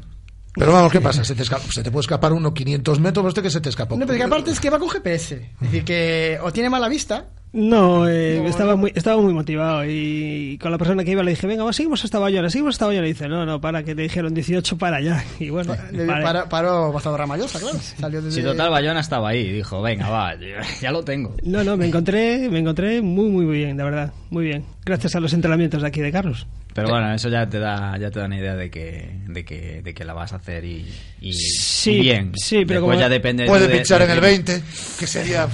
Pero 0.56 0.72
vamos, 0.72 0.92
¿qué 0.92 1.00
pasa? 1.00 1.24
Se 1.24 1.34
te, 1.34 1.42
esca- 1.42 1.58
se 1.58 1.82
te 1.82 1.90
puede 1.90 2.02
escapar 2.02 2.32
uno 2.32 2.54
500 2.54 3.00
metros, 3.00 3.22
pero 3.22 3.28
este 3.28 3.42
que 3.42 3.50
se 3.50 3.60
te 3.60 3.70
escapó. 3.70 3.96
No, 3.96 4.06
pero 4.06 4.18
que 4.18 4.24
aparte 4.24 4.50
es 4.52 4.60
que 4.60 4.70
va 4.70 4.78
con 4.78 4.88
GPS. 4.88 5.34
Es 5.34 5.60
decir, 5.60 5.84
que 5.84 6.38
o 6.42 6.52
tiene 6.52 6.70
mala 6.70 6.88
vista. 6.88 7.26
No, 7.54 8.08
eh, 8.08 8.40
No, 8.42 8.48
estaba, 8.48 8.74
muy, 8.74 8.90
estaba 8.96 9.22
muy 9.22 9.32
motivado 9.32 9.84
y 9.86 10.58
con 10.60 10.72
la 10.72 10.76
persona 10.78 11.04
que 11.04 11.12
iba 11.12 11.22
le 11.22 11.30
dije, 11.30 11.46
venga, 11.46 11.62
va, 11.62 11.72
seguimos 11.72 12.04
hasta 12.04 12.18
Bayona, 12.18 12.50
seguimos 12.50 12.74
hasta 12.74 12.86
Bayona. 12.86 13.06
Y 13.06 13.12
dice, 13.12 13.28
no, 13.28 13.46
no, 13.46 13.60
para, 13.60 13.84
que 13.84 13.94
te 13.94 14.02
dijeron 14.02 14.34
18 14.34 14.76
para 14.76 14.96
allá. 14.96 15.22
Y 15.38 15.50
bueno, 15.50 15.76
paró, 16.20 16.48
paró 16.48 16.92
bastante 16.92 17.18
Ramallosa, 17.18 17.60
claro. 17.60 17.78
Salió 17.78 18.20
desde... 18.20 18.40
Si 18.40 18.44
total 18.44 18.70
Bayona 18.70 18.98
estaba 19.00 19.28
ahí, 19.28 19.52
dijo, 19.52 19.80
venga, 19.82 20.08
va, 20.10 20.34
ya 20.82 20.90
lo 20.90 21.04
tengo. 21.04 21.36
No, 21.44 21.62
no, 21.62 21.76
me 21.76 21.86
encontré, 21.86 22.48
me 22.50 22.58
encontré 22.58 23.00
muy, 23.00 23.30
muy 23.30 23.46
bien, 23.46 23.76
de 23.76 23.84
verdad, 23.84 24.12
muy 24.30 24.46
bien. 24.46 24.64
Gracias 24.84 25.14
a 25.14 25.20
los 25.20 25.32
entrenamientos 25.32 25.80
de 25.80 25.88
aquí 25.88 26.00
de 26.00 26.10
Carlos. 26.10 26.46
Pero 26.74 26.88
bueno, 26.88 27.14
eso 27.14 27.28
ya 27.28 27.48
te 27.48 27.60
da, 27.60 27.96
ya 27.98 28.10
te 28.10 28.18
da 28.18 28.26
una 28.26 28.36
idea 28.36 28.56
de 28.56 28.68
que, 28.68 29.08
de 29.28 29.44
que, 29.44 29.80
de 29.82 29.94
que 29.94 30.04
la 30.04 30.12
vas 30.12 30.32
a 30.32 30.36
hacer 30.36 30.64
y, 30.64 30.84
y 31.20 31.32
Sí, 31.32 32.00
bien. 32.00 32.32
sí, 32.34 32.64
pero 32.66 32.80
Después 32.80 32.96
como- 32.96 33.00
ya 33.00 33.08
depende 33.08 33.46
Puede 33.46 33.68
de- 33.68 33.74
pinchar 33.76 34.00
de- 34.00 34.06
en 34.06 34.10
el 34.10 34.20
20, 34.20 34.60
que 34.98 35.06
sería. 35.06 35.46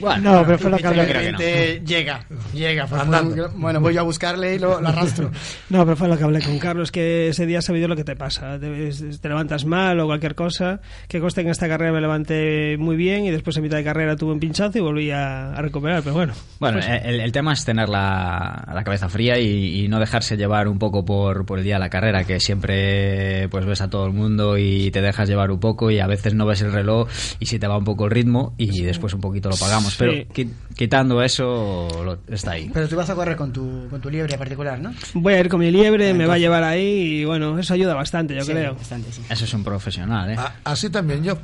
Bueno, 0.00 0.22
No, 0.40 0.46
pero 0.46 0.58
fue 0.58 0.70
lo 0.70 0.78
que 1.06 1.12
que 1.12 1.32
no. 1.32 1.38
Realmente 1.38 1.82
llega, 1.86 2.24
llega. 2.54 2.86
pues, 2.86 3.00
Andando. 3.02 3.50
bueno, 3.56 3.80
voy 3.80 3.94
yo 3.94 4.00
a 4.00 4.04
buscarle 4.04 4.54
y 4.54 4.58
lo, 4.58 4.80
lo 4.80 4.88
arrastro. 4.88 5.30
No, 5.70 5.84
pero 5.84 5.96
fue 5.96 6.08
lo 6.08 6.18
que 6.18 6.24
hablé 6.24 6.40
con 6.42 6.58
Carlos, 6.58 6.90
que 6.92 7.28
ese 7.28 7.46
día 7.46 7.58
has 7.60 7.64
sabido 7.64 7.88
lo 7.88 7.96
que 7.96 8.04
te 8.04 8.14
pasa. 8.16 8.58
Te, 8.58 8.90
te 9.20 9.28
levantas 9.28 9.64
mal 9.64 9.98
o 10.00 10.06
cualquier 10.06 10.34
cosa. 10.34 10.80
Que 11.08 11.18
conste 11.20 11.40
que 11.42 11.48
en 11.48 11.52
esta 11.52 11.66
carrera 11.68 11.92
me 11.92 12.00
levanté 12.00 12.76
muy 12.78 12.96
bien 12.96 13.24
y 13.24 13.30
después 13.30 13.56
en 13.56 13.62
mitad 13.62 13.76
de 13.78 13.84
carrera 13.84 14.16
tuve 14.16 14.32
un 14.32 14.40
pinchazo 14.40 14.78
y 14.78 14.80
volví 14.82 15.10
a, 15.10 15.52
a 15.54 15.62
recuperar. 15.62 16.02
Pero 16.02 16.14
bueno, 16.14 16.32
Bueno, 16.60 16.78
pues, 16.78 17.02
el, 17.04 17.20
el 17.20 17.32
tema 17.32 17.52
es 17.54 17.64
tener 17.64 17.88
la, 17.88 18.68
la 18.74 18.84
cabeza 18.84 19.08
fría 19.08 19.38
y, 19.38 19.84
y 19.84 19.88
no 19.88 19.98
dejarse 19.98 20.36
llevar 20.36 20.68
un 20.68 20.78
poco 20.78 21.04
por, 21.04 21.46
por 21.46 21.58
el 21.58 21.64
día 21.64 21.74
de 21.76 21.80
la 21.80 21.90
carrera, 21.90 22.24
que 22.24 22.38
siempre 22.40 23.48
pues 23.48 23.64
ves 23.64 23.80
a 23.80 23.88
todo 23.90 24.06
el 24.06 24.12
mundo 24.12 24.58
y 24.58 24.90
te 24.90 25.00
dejas 25.00 25.28
llevar 25.28 25.50
un 25.50 25.60
poco 25.60 25.90
y 25.90 25.98
a 26.00 26.06
veces 26.06 26.34
no 26.34 26.46
ves 26.46 26.62
el 26.62 26.72
reloj 26.72 27.08
y 27.38 27.46
si 27.46 27.58
te 27.58 27.66
va 27.66 27.76
un 27.78 27.84
poco 27.84 28.04
el 28.04 28.10
ritmo 28.10 28.54
y 28.58 28.82
después 28.82 29.14
un 29.14 29.20
poquito 29.20 29.48
lo 29.48 29.56
pagamos. 29.56 29.92
Sí. 29.92 29.96
Pero 29.98 30.12
qui- 30.12 30.50
quitando 30.92 31.22
eso, 31.22 31.88
lo- 32.04 32.18
está 32.34 32.50
ahí. 32.50 32.70
Pero 32.70 32.86
tú 32.86 32.96
vas 32.96 33.08
a 33.08 33.14
correr 33.14 33.34
con 33.34 33.50
tu, 33.50 33.86
con 33.88 33.98
tu 34.02 34.10
liebre 34.10 34.36
particular, 34.36 34.78
¿no? 34.78 34.92
voy 35.14 35.32
a 35.32 35.40
ir 35.40 35.48
con 35.48 35.58
mi 35.60 35.70
liebre, 35.70 36.12
me 36.12 36.26
va 36.26 36.34
a 36.34 36.38
llevar 36.38 36.62
ahí 36.64 37.20
y 37.20 37.24
bueno, 37.24 37.58
eso 37.58 37.72
ayuda 37.72 37.94
bastante, 37.94 38.34
yo 38.34 38.44
Sí, 38.44 38.52
creo. 38.52 38.74
bastante, 38.74 39.10
sí. 39.10 39.22
Eso 39.30 39.46
es 39.46 39.54
un 39.54 39.64
profesional, 39.64 40.32
¿eh? 40.32 40.36
A- 40.36 40.52
así 40.64 40.90
también 40.90 41.24
yo. 41.24 41.38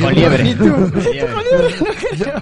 Con 0.00 0.14
liebre. 0.14 0.54
Tú. 0.54 0.64
Con. 0.70 0.92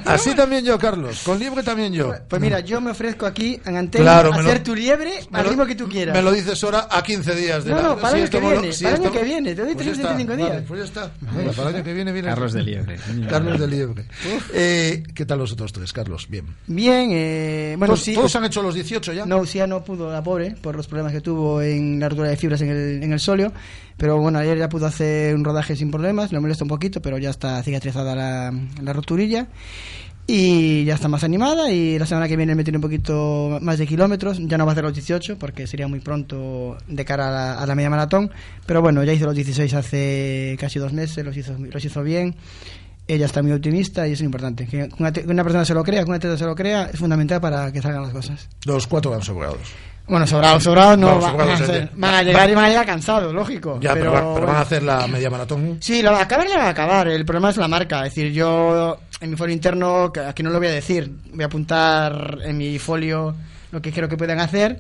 Así 0.04 0.34
también 0.34 0.64
yo, 0.64 0.78
Carlos. 0.78 1.22
Con 1.24 1.38
liebre 1.38 1.62
también 1.62 1.92
yo. 1.92 2.12
Pues 2.28 2.40
mira, 2.40 2.60
yo 2.60 2.80
me 2.80 2.90
ofrezco 2.92 3.26
aquí 3.26 3.60
en 3.64 3.76
antena 3.76 4.04
Claro, 4.04 4.32
a 4.32 4.36
lo- 4.42 4.48
hacer 4.48 4.62
tu 4.62 4.74
liebre 4.74 5.12
al 5.32 5.42
lo- 5.44 5.50
ritmo 5.50 5.66
que 5.66 5.74
tú 5.74 5.88
quieras. 5.88 6.14
Me 6.16 6.22
lo 6.22 6.32
dices 6.32 6.62
ahora 6.64 6.86
a 6.90 7.02
15 7.02 7.34
días 7.34 7.64
de 7.64 7.70
No, 7.70 7.76
la- 7.76 7.82
no, 7.82 7.96
para 7.96 8.10
si 8.10 8.16
el 8.16 8.22
año 8.22 8.30
que 8.30 8.40
lo- 8.40 8.50
viene, 8.50 8.72
si 8.72 8.84
para 8.84 8.96
el 8.96 9.02
año 9.02 9.12
que 9.12 9.22
viene, 9.24 9.54
te 9.54 9.62
doy 9.64 9.74
Pues 9.74 9.86
ya 9.86 9.92
365 9.92 10.32
está, 10.32 10.36
días. 10.36 10.48
vale, 10.50 10.62
pues 10.66 10.80
ya 10.80 10.84
está. 10.86 11.10
Para 11.56 11.68
el 11.70 11.74
año 11.76 11.84
que 11.84 11.92
viene 11.94 12.12
viene. 12.12 12.28
Carlos 12.28 12.52
de 12.52 12.62
Liebre. 12.62 12.96
Carlos 13.28 13.60
de 13.60 13.66
Liebre. 13.68 14.04
Eh, 14.52 15.02
¿Qué 15.14 15.24
tal 15.26 15.38
los 15.38 15.52
otros 15.52 15.72
tres, 15.72 15.92
Carlos? 15.92 16.26
Bien. 16.28 16.46
Bien, 16.66 17.08
eh, 17.12 17.74
bueno, 17.78 17.94
¿Todos, 17.94 18.04
sí. 18.04 18.14
todos 18.14 18.34
han 18.36 18.44
hecho 18.44 18.62
los 18.62 18.74
18 18.74 19.12
ya? 19.12 19.26
No, 19.26 19.38
Lucía 19.38 19.66
no 19.66 19.82
pudo, 19.84 20.10
la 20.12 20.22
pobre, 20.22 20.52
por 20.60 20.76
los 20.76 20.86
problemas 20.86 21.12
que 21.12 21.20
tuvo 21.20 21.60
en 21.62 21.98
la 22.00 22.08
rotura 22.08 22.28
de 22.28 22.36
fibras 22.36 22.60
en 22.60 22.70
el, 22.70 23.02
en 23.02 23.12
el 23.12 23.20
solio. 23.20 23.52
Pero 23.96 24.18
bueno, 24.18 24.40
ayer 24.40 24.58
ya 24.58 24.68
pudo 24.68 24.86
hacer 24.86 25.34
un 25.36 25.44
rodaje 25.44 25.76
sin 25.76 25.88
problemas, 25.90 26.32
le 26.32 26.40
molesta 26.40 26.64
un 26.64 26.68
poquito, 26.68 27.00
pero 27.00 27.16
ya 27.16 27.23
está 27.30 27.62
cicatrizada 27.62 28.14
la, 28.14 28.52
la 28.82 28.92
roturilla. 28.92 29.48
Y 30.26 30.84
ya 30.86 30.94
está 30.94 31.06
más 31.06 31.22
animada 31.22 31.70
y 31.70 31.98
la 31.98 32.06
semana 32.06 32.26
que 32.26 32.36
viene 32.36 32.54
me 32.54 32.64
tiene 32.64 32.78
un 32.78 32.82
poquito 32.82 33.58
más 33.60 33.78
de 33.78 33.86
kilómetros. 33.86 34.38
Ya 34.40 34.56
no 34.56 34.64
va 34.64 34.70
a 34.70 34.72
hacer 34.72 34.84
los 34.84 34.94
18 34.94 35.38
porque 35.38 35.66
sería 35.66 35.86
muy 35.86 36.00
pronto 36.00 36.78
de 36.88 37.04
cara 37.04 37.28
a 37.28 37.30
la, 37.30 37.58
a 37.58 37.66
la 37.66 37.74
media 37.74 37.90
maratón. 37.90 38.30
Pero 38.64 38.80
bueno, 38.80 39.04
ya 39.04 39.12
hizo 39.12 39.26
los 39.26 39.34
16 39.34 39.74
hace 39.74 40.56
casi 40.58 40.78
dos 40.78 40.94
meses, 40.94 41.22
los 41.26 41.36
hizo, 41.36 41.54
los 41.58 41.84
hizo 41.84 42.02
bien. 42.02 42.36
Ella 43.06 43.26
está 43.26 43.42
muy 43.42 43.52
optimista 43.52 44.08
y 44.08 44.12
eso 44.12 44.22
es 44.22 44.26
importante. 44.26 44.66
Que 44.66 44.88
una, 44.98 45.12
una 45.26 45.42
persona 45.42 45.66
se 45.66 45.74
lo 45.74 45.84
crea, 45.84 46.04
que 46.04 46.08
una 46.08 46.16
atleta 46.16 46.38
se 46.38 46.46
lo 46.46 46.54
crea, 46.54 46.88
es 46.90 46.98
fundamental 46.98 47.42
para 47.42 47.70
que 47.70 47.82
salgan 47.82 48.02
las 48.04 48.12
cosas. 48.12 48.48
Los 48.64 48.86
cuatro 48.86 49.10
van 49.10 49.20
sobrados. 49.20 49.74
Bueno, 50.06 50.26
sobrados, 50.26 50.62
sobrados 50.62 50.98
no, 50.98 51.12
No, 51.14 51.20
va- 51.20 51.30
sobrados, 51.30 51.60
van, 51.60 51.70
a 51.70 51.72
de- 51.72 51.88
van 51.94 52.14
a 52.14 52.22
llegar 52.22 52.50
y 52.50 52.54
van 52.54 52.64
a 52.66 52.68
llegar 52.68 52.84
cansados, 52.86 53.32
lógico. 53.32 53.78
Ya, 53.80 53.94
pero, 53.94 54.12
pero, 54.12 54.34
pero 54.34 54.46
van 54.46 54.56
a 54.56 54.60
hacer 54.60 54.82
la 54.82 55.06
media 55.06 55.30
maratón. 55.30 55.78
Sí, 55.80 56.02
la 56.02 56.10
va 56.10 56.18
a 56.18 56.22
acabar, 56.24 56.46
la 56.48 56.56
va 56.58 56.64
a 56.66 56.68
acabar. 56.70 57.08
El 57.08 57.24
problema 57.24 57.48
es 57.50 57.56
la 57.56 57.68
marca. 57.68 57.98
Es 58.06 58.14
decir, 58.14 58.30
yo 58.32 58.98
en 59.20 59.30
mi 59.30 59.36
folio 59.36 59.54
interno, 59.54 60.12
que 60.12 60.20
aquí 60.20 60.42
no 60.42 60.50
lo 60.50 60.58
voy 60.58 60.66
a 60.68 60.72
decir, 60.72 61.10
voy 61.32 61.42
a 61.42 61.46
apuntar 61.46 62.38
en 62.44 62.58
mi 62.58 62.78
folio 62.78 63.34
lo 63.72 63.80
que 63.80 63.92
creo 63.92 64.08
que 64.08 64.18
pueden 64.18 64.40
hacer. 64.40 64.78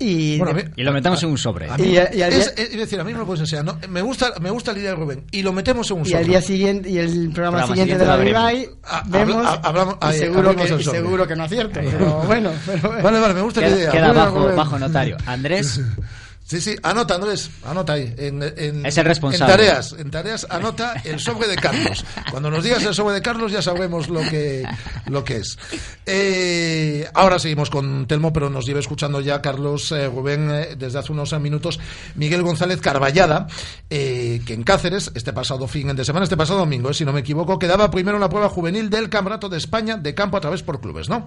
Y, 0.00 0.38
Bueno, 0.38 0.54
mí- 0.54 0.62
Y 0.76 0.82
lo 0.84 0.92
metemos 0.92 1.20
en 1.24 1.30
un 1.30 1.38
sobre. 1.38 1.66
Mí- 1.76 1.86
Y- 1.86 1.90
y 1.94 1.96
al 1.98 2.10
día- 2.12 2.28
es, 2.28 2.54
es 2.56 2.76
decir, 2.76 3.00
a 3.00 3.04
mí 3.04 3.12
me 3.12 3.18
lo 3.18 3.26
puedes 3.26 3.40
enseñar. 3.40 3.64
¿no? 3.64 3.78
Me, 3.88 4.00
gusta, 4.00 4.32
me 4.40 4.48
gusta 4.50 4.72
la 4.72 4.78
idea 4.78 4.90
de 4.90 4.96
Rubén. 4.96 5.24
Y 5.32 5.42
lo 5.42 5.52
metemos 5.52 5.90
en 5.90 5.96
un 5.96 6.02
y 6.02 6.10
sobre. 6.10 6.18
al 6.18 6.26
día 6.28 6.40
siguiente, 6.40 6.88
y 6.88 6.98
el 6.98 7.30
programa, 7.32 7.58
Programa 7.58 7.66
siguiente, 7.66 7.94
siguiente 7.94 8.04
de 8.04 8.06
la. 8.06 8.16
Vivaj, 8.16 8.68
Ah, 8.84 9.02
vemos. 9.08 9.36
habla- 9.36 9.50
ah, 9.50 9.60
hablamos- 9.68 9.94
y 10.00 10.04
ahí, 10.06 10.18
seguro, 10.18 10.54
que, 10.54 10.62
el 10.62 10.80
y 10.80 10.84
seguro 10.84 11.26
que 11.26 11.34
no 11.36 11.42
acierto. 11.44 11.80
Pero 11.98 12.22
bueno, 12.26 12.50
pero, 12.64 12.90
Vale, 13.02 13.18
vale, 13.18 13.34
me 13.34 13.42
gusta 13.42 13.60
la 13.60 13.66
Queda, 13.66 13.76
idea. 13.78 13.90
queda 13.90 14.12
bajo, 14.12 14.38
Rubén. 14.38 14.56
bajo 14.56 14.78
notario. 14.78 15.16
Andrés, 15.26 15.80
Sí, 16.48 16.62
sí, 16.62 16.76
anota 16.82 17.16
Andrés, 17.16 17.50
anota 17.62 17.92
ahí. 17.92 18.14
En, 18.16 18.42
en- 18.42 18.86
Es 18.86 18.96
el 18.96 19.04
responsable. 19.04 19.52
En 19.52 19.58
tareas, 19.58 19.92
en 19.98 20.10
tareas 20.10 20.46
anota 20.48 20.94
el 21.04 21.20
sobre 21.20 21.46
de 21.46 21.56
Carlos. 21.56 22.06
Cuando 22.30 22.50
nos 22.50 22.64
digas 22.64 22.82
el 22.84 22.94
sobre 22.94 23.12
de 23.16 23.20
Carlos 23.20 23.52
ya 23.52 23.60
sabremos 23.60 24.08
lo 24.08 24.20
que, 24.20 24.64
lo 25.08 25.24
que 25.24 25.36
es. 25.36 25.58
Eh, 26.06 27.06
ahora 27.12 27.38
seguimos 27.38 27.68
con 27.68 28.06
Telmo, 28.06 28.32
pero 28.32 28.48
nos 28.48 28.64
lleva 28.64 28.80
escuchando 28.80 29.20
ya 29.20 29.42
Carlos 29.42 29.92
eh, 29.92 30.06
Rubén 30.06 30.50
eh, 30.50 30.74
desde 30.78 30.98
hace 31.00 31.12
unos 31.12 31.38
minutos 31.38 31.78
Miguel 32.14 32.42
González 32.42 32.80
Carballada, 32.80 33.46
eh, 33.90 34.40
que 34.46 34.54
en 34.54 34.62
Cáceres, 34.62 35.10
este 35.14 35.34
pasado 35.34 35.68
fin 35.68 35.94
de 35.94 36.02
semana, 36.06 36.24
este 36.24 36.38
pasado 36.38 36.60
domingo, 36.60 36.88
eh, 36.88 36.94
si 36.94 37.04
no 37.04 37.12
me 37.12 37.20
equivoco, 37.20 37.58
quedaba 37.58 37.90
primero 37.90 38.16
en 38.16 38.22
la 38.22 38.30
prueba 38.30 38.48
juvenil 38.48 38.88
del 38.88 39.10
Campeonato 39.10 39.50
de 39.50 39.58
España 39.58 39.98
de 39.98 40.14
campo 40.14 40.38
a 40.38 40.40
través 40.40 40.62
por 40.62 40.80
clubes, 40.80 41.10
¿no? 41.10 41.26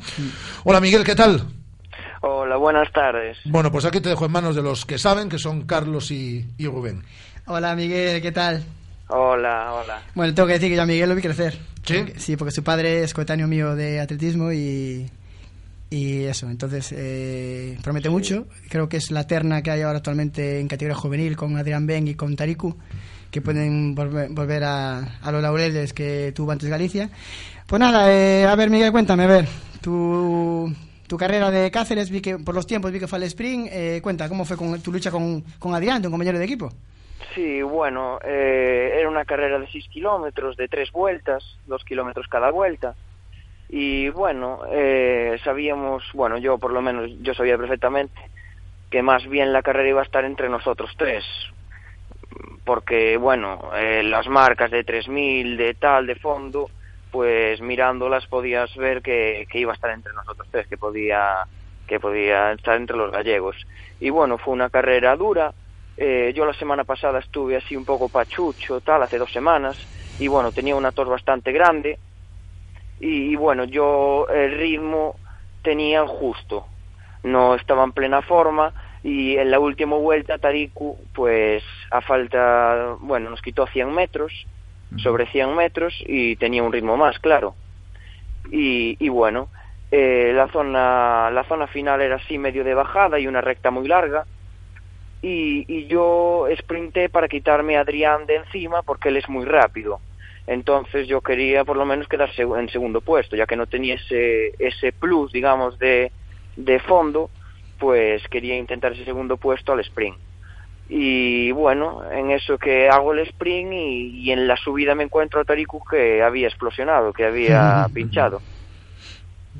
Hola 0.63 0.81
Miguel, 0.81 1.03
¿qué 1.03 1.13
tal? 1.13 1.45
Hola, 2.21 2.57
buenas 2.57 2.91
tardes. 2.91 3.37
Bueno, 3.45 3.71
pues 3.71 3.85
aquí 3.85 3.99
te 3.99 4.09
dejo 4.09 4.25
en 4.25 4.31
manos 4.31 4.55
de 4.55 4.61
los 4.61 4.85
que 4.85 4.97
saben, 4.99 5.27
que 5.29 5.39
son 5.39 5.63
Carlos 5.65 6.11
y, 6.11 6.45
y 6.57 6.67
Rubén. 6.67 7.03
Hola 7.47 7.75
Miguel, 7.75 8.21
¿qué 8.21 8.31
tal? 8.31 8.63
Hola, 9.07 9.73
hola. 9.73 10.01
Bueno, 10.13 10.33
tengo 10.33 10.47
que 10.47 10.53
decir 10.53 10.69
que 10.69 10.75
yo 10.75 10.83
a 10.83 10.85
Miguel 10.85 11.09
lo 11.09 11.15
vi 11.15 11.21
crecer. 11.21 11.57
¿Sí? 11.83 11.95
Porque- 11.97 12.19
sí, 12.19 12.37
porque 12.37 12.51
su 12.51 12.63
padre 12.63 13.03
es 13.03 13.13
coetáneo 13.13 13.47
mío 13.47 13.75
de 13.75 13.99
atletismo 13.99 14.51
y, 14.53 15.09
y 15.89 16.23
eso. 16.25 16.47
Entonces, 16.49 16.93
eh, 16.95 17.77
promete 17.83 18.09
mucho. 18.09 18.45
Creo 18.69 18.87
que 18.87 18.97
es 18.97 19.09
la 19.09 19.25
terna 19.25 19.63
que 19.63 19.71
hay 19.71 19.81
ahora 19.81 19.97
actualmente 19.97 20.59
en 20.59 20.67
categoría 20.67 20.95
juvenil 20.95 21.35
con 21.35 21.57
Adrián 21.57 21.87
Ben 21.87 22.07
y 22.07 22.13
con 22.13 22.35
Tariku, 22.35 22.77
que 23.31 23.41
pueden 23.41 23.95
volver, 23.95 24.29
volver 24.29 24.63
a, 24.63 25.17
a 25.23 25.31
los 25.31 25.41
laureles 25.41 25.91
que 25.93 26.31
tuvo 26.35 26.51
antes 26.51 26.69
Galicia. 26.69 27.09
Pues 27.65 27.79
nada, 27.79 28.13
eh, 28.13 28.45
a 28.45 28.55
ver 28.55 28.69
Miguel, 28.69 28.91
cuéntame, 28.91 29.23
a 29.23 29.27
ver, 29.27 29.47
tu, 29.81 30.71
tu 31.11 31.17
carrera 31.17 31.51
de 31.51 31.69
Cáceres, 31.69 32.09
vi 32.09 32.21
que 32.21 32.37
por 32.37 32.55
los 32.55 32.65
tiempos 32.65 32.89
vi 32.89 32.97
que 32.97 33.05
fue 33.05 33.17
al 33.17 33.23
sprint. 33.23 33.67
Eh, 33.69 33.99
cuenta, 34.01 34.29
¿cómo 34.29 34.45
fue 34.45 34.55
con, 34.55 34.81
tu 34.81 34.93
lucha 34.93 35.11
con, 35.11 35.41
con 35.59 35.75
Adrián, 35.75 36.01
tu 36.01 36.09
compañero 36.09 36.39
de 36.39 36.45
equipo? 36.45 36.69
Sí, 37.35 37.61
bueno, 37.61 38.17
eh, 38.23 38.95
era 38.97 39.09
una 39.09 39.25
carrera 39.25 39.59
de 39.59 39.67
6 39.67 39.89
kilómetros, 39.89 40.55
de 40.55 40.69
tres 40.69 40.89
vueltas, 40.93 41.43
dos 41.67 41.83
kilómetros 41.83 42.29
cada 42.29 42.49
vuelta. 42.49 42.95
Y 43.67 44.07
bueno, 44.07 44.61
eh, 44.71 45.37
sabíamos, 45.43 46.01
bueno, 46.13 46.37
yo 46.37 46.57
por 46.57 46.71
lo 46.71 46.81
menos, 46.81 47.11
yo 47.21 47.33
sabía 47.33 47.57
perfectamente 47.57 48.21
que 48.89 49.01
más 49.01 49.27
bien 49.27 49.51
la 49.51 49.63
carrera 49.63 49.89
iba 49.89 49.99
a 49.99 50.05
estar 50.05 50.23
entre 50.23 50.47
nosotros 50.47 50.91
tres. 50.97 51.25
Porque, 52.63 53.17
bueno, 53.17 53.69
eh, 53.75 54.01
las 54.01 54.29
marcas 54.29 54.71
de 54.71 54.85
3000, 54.85 55.57
de 55.57 55.73
tal, 55.73 56.07
de 56.07 56.15
fondo, 56.15 56.69
pues 57.11 57.61
mirándolas 57.61 58.25
podías 58.27 58.75
ver 58.75 59.01
que, 59.01 59.47
iba 59.53 59.71
a 59.71 59.75
estar 59.75 59.91
entre 59.91 60.13
nosotros 60.13 60.47
tres, 60.49 60.67
que 60.67 60.77
podía, 60.77 61.45
que 61.87 61.99
podía 61.99 62.53
estar 62.53 62.77
entre 62.77 62.97
los 62.97 63.11
gallegos. 63.11 63.55
Y 63.99 64.09
bueno, 64.09 64.37
fue 64.37 64.53
una 64.53 64.69
carrera 64.69 65.15
dura. 65.15 65.53
Eh, 65.97 66.31
yo 66.35 66.45
la 66.45 66.53
semana 66.53 66.83
pasada 66.83 67.19
estuve 67.19 67.57
así 67.57 67.75
un 67.75 67.85
poco 67.85 68.09
pachucho, 68.09 68.81
tal, 68.81 69.03
hace 69.03 69.17
dos 69.17 69.31
semanas, 69.31 69.77
y 70.19 70.27
bueno, 70.27 70.51
tenía 70.51 70.75
una 70.75 70.91
tos 70.91 71.07
bastante 71.07 71.51
grande. 71.51 71.99
Y, 72.99 73.31
y 73.31 73.35
bueno, 73.35 73.65
yo 73.65 74.27
el 74.29 74.57
ritmo 74.57 75.15
tenía 75.61 76.07
justo, 76.07 76.65
no 77.23 77.55
estaba 77.55 77.83
en 77.83 77.91
plena 77.91 78.21
forma 78.21 78.73
y 79.03 79.37
en 79.37 79.49
la 79.49 79.59
última 79.59 79.95
vuelta 79.97 80.37
Tariku 80.37 80.97
pues 81.13 81.63
a 81.89 82.01
falta, 82.01 82.95
bueno, 82.99 83.29
nos 83.29 83.41
quitó 83.41 83.65
100 83.67 83.93
metros, 83.93 84.45
sobre 84.97 85.27
100 85.27 85.55
metros 85.55 85.93
y 86.05 86.35
tenía 86.37 86.63
un 86.63 86.73
ritmo 86.73 86.97
más, 86.97 87.19
claro. 87.19 87.55
Y, 88.51 88.97
y 89.03 89.09
bueno, 89.09 89.49
eh, 89.91 90.31
la 90.35 90.47
zona 90.49 91.29
la 91.31 91.43
zona 91.45 91.67
final 91.67 92.01
era 92.01 92.15
así 92.17 92.37
medio 92.37 92.63
de 92.63 92.73
bajada 92.73 93.19
y 93.19 93.27
una 93.27 93.41
recta 93.41 93.71
muy 93.71 93.87
larga 93.87 94.25
y, 95.21 95.65
y 95.67 95.87
yo 95.87 96.47
sprinté 96.59 97.09
para 97.09 97.27
quitarme 97.27 97.77
a 97.77 97.81
Adrián 97.81 98.25
de 98.25 98.37
encima 98.37 98.81
porque 98.83 99.09
él 99.09 99.17
es 99.17 99.29
muy 99.29 99.45
rápido. 99.45 100.01
Entonces 100.47 101.07
yo 101.07 101.21
quería 101.21 101.63
por 101.65 101.77
lo 101.77 101.85
menos 101.85 102.07
quedar 102.07 102.31
seg- 102.31 102.59
en 102.59 102.69
segundo 102.69 103.01
puesto, 103.01 103.35
ya 103.35 103.45
que 103.45 103.55
no 103.55 103.67
tenía 103.67 103.95
ese, 103.95 104.53
ese 104.59 104.91
plus, 104.93 105.31
digamos, 105.31 105.77
de, 105.77 106.13
de 106.55 106.79
fondo, 106.79 107.31
pues 107.77 108.27
quería 108.29 108.57
intentar 108.57 108.93
ese 108.93 109.05
segundo 109.05 109.37
puesto 109.37 109.71
al 109.73 109.79
sprint. 109.81 110.17
Y 110.93 111.53
bueno, 111.53 112.03
en 112.11 112.31
eso 112.31 112.57
que 112.57 112.89
hago 112.89 113.13
el 113.13 113.19
sprint 113.19 113.71
y, 113.71 114.23
y 114.25 114.31
en 114.31 114.45
la 114.45 114.57
subida 114.57 114.93
me 114.93 115.05
encuentro 115.05 115.39
a 115.39 115.45
Tariku 115.45 115.81
que 115.89 116.21
había 116.21 116.47
explosionado, 116.47 117.13
que 117.13 117.23
había 117.23 117.87
pinchado. 117.93 118.41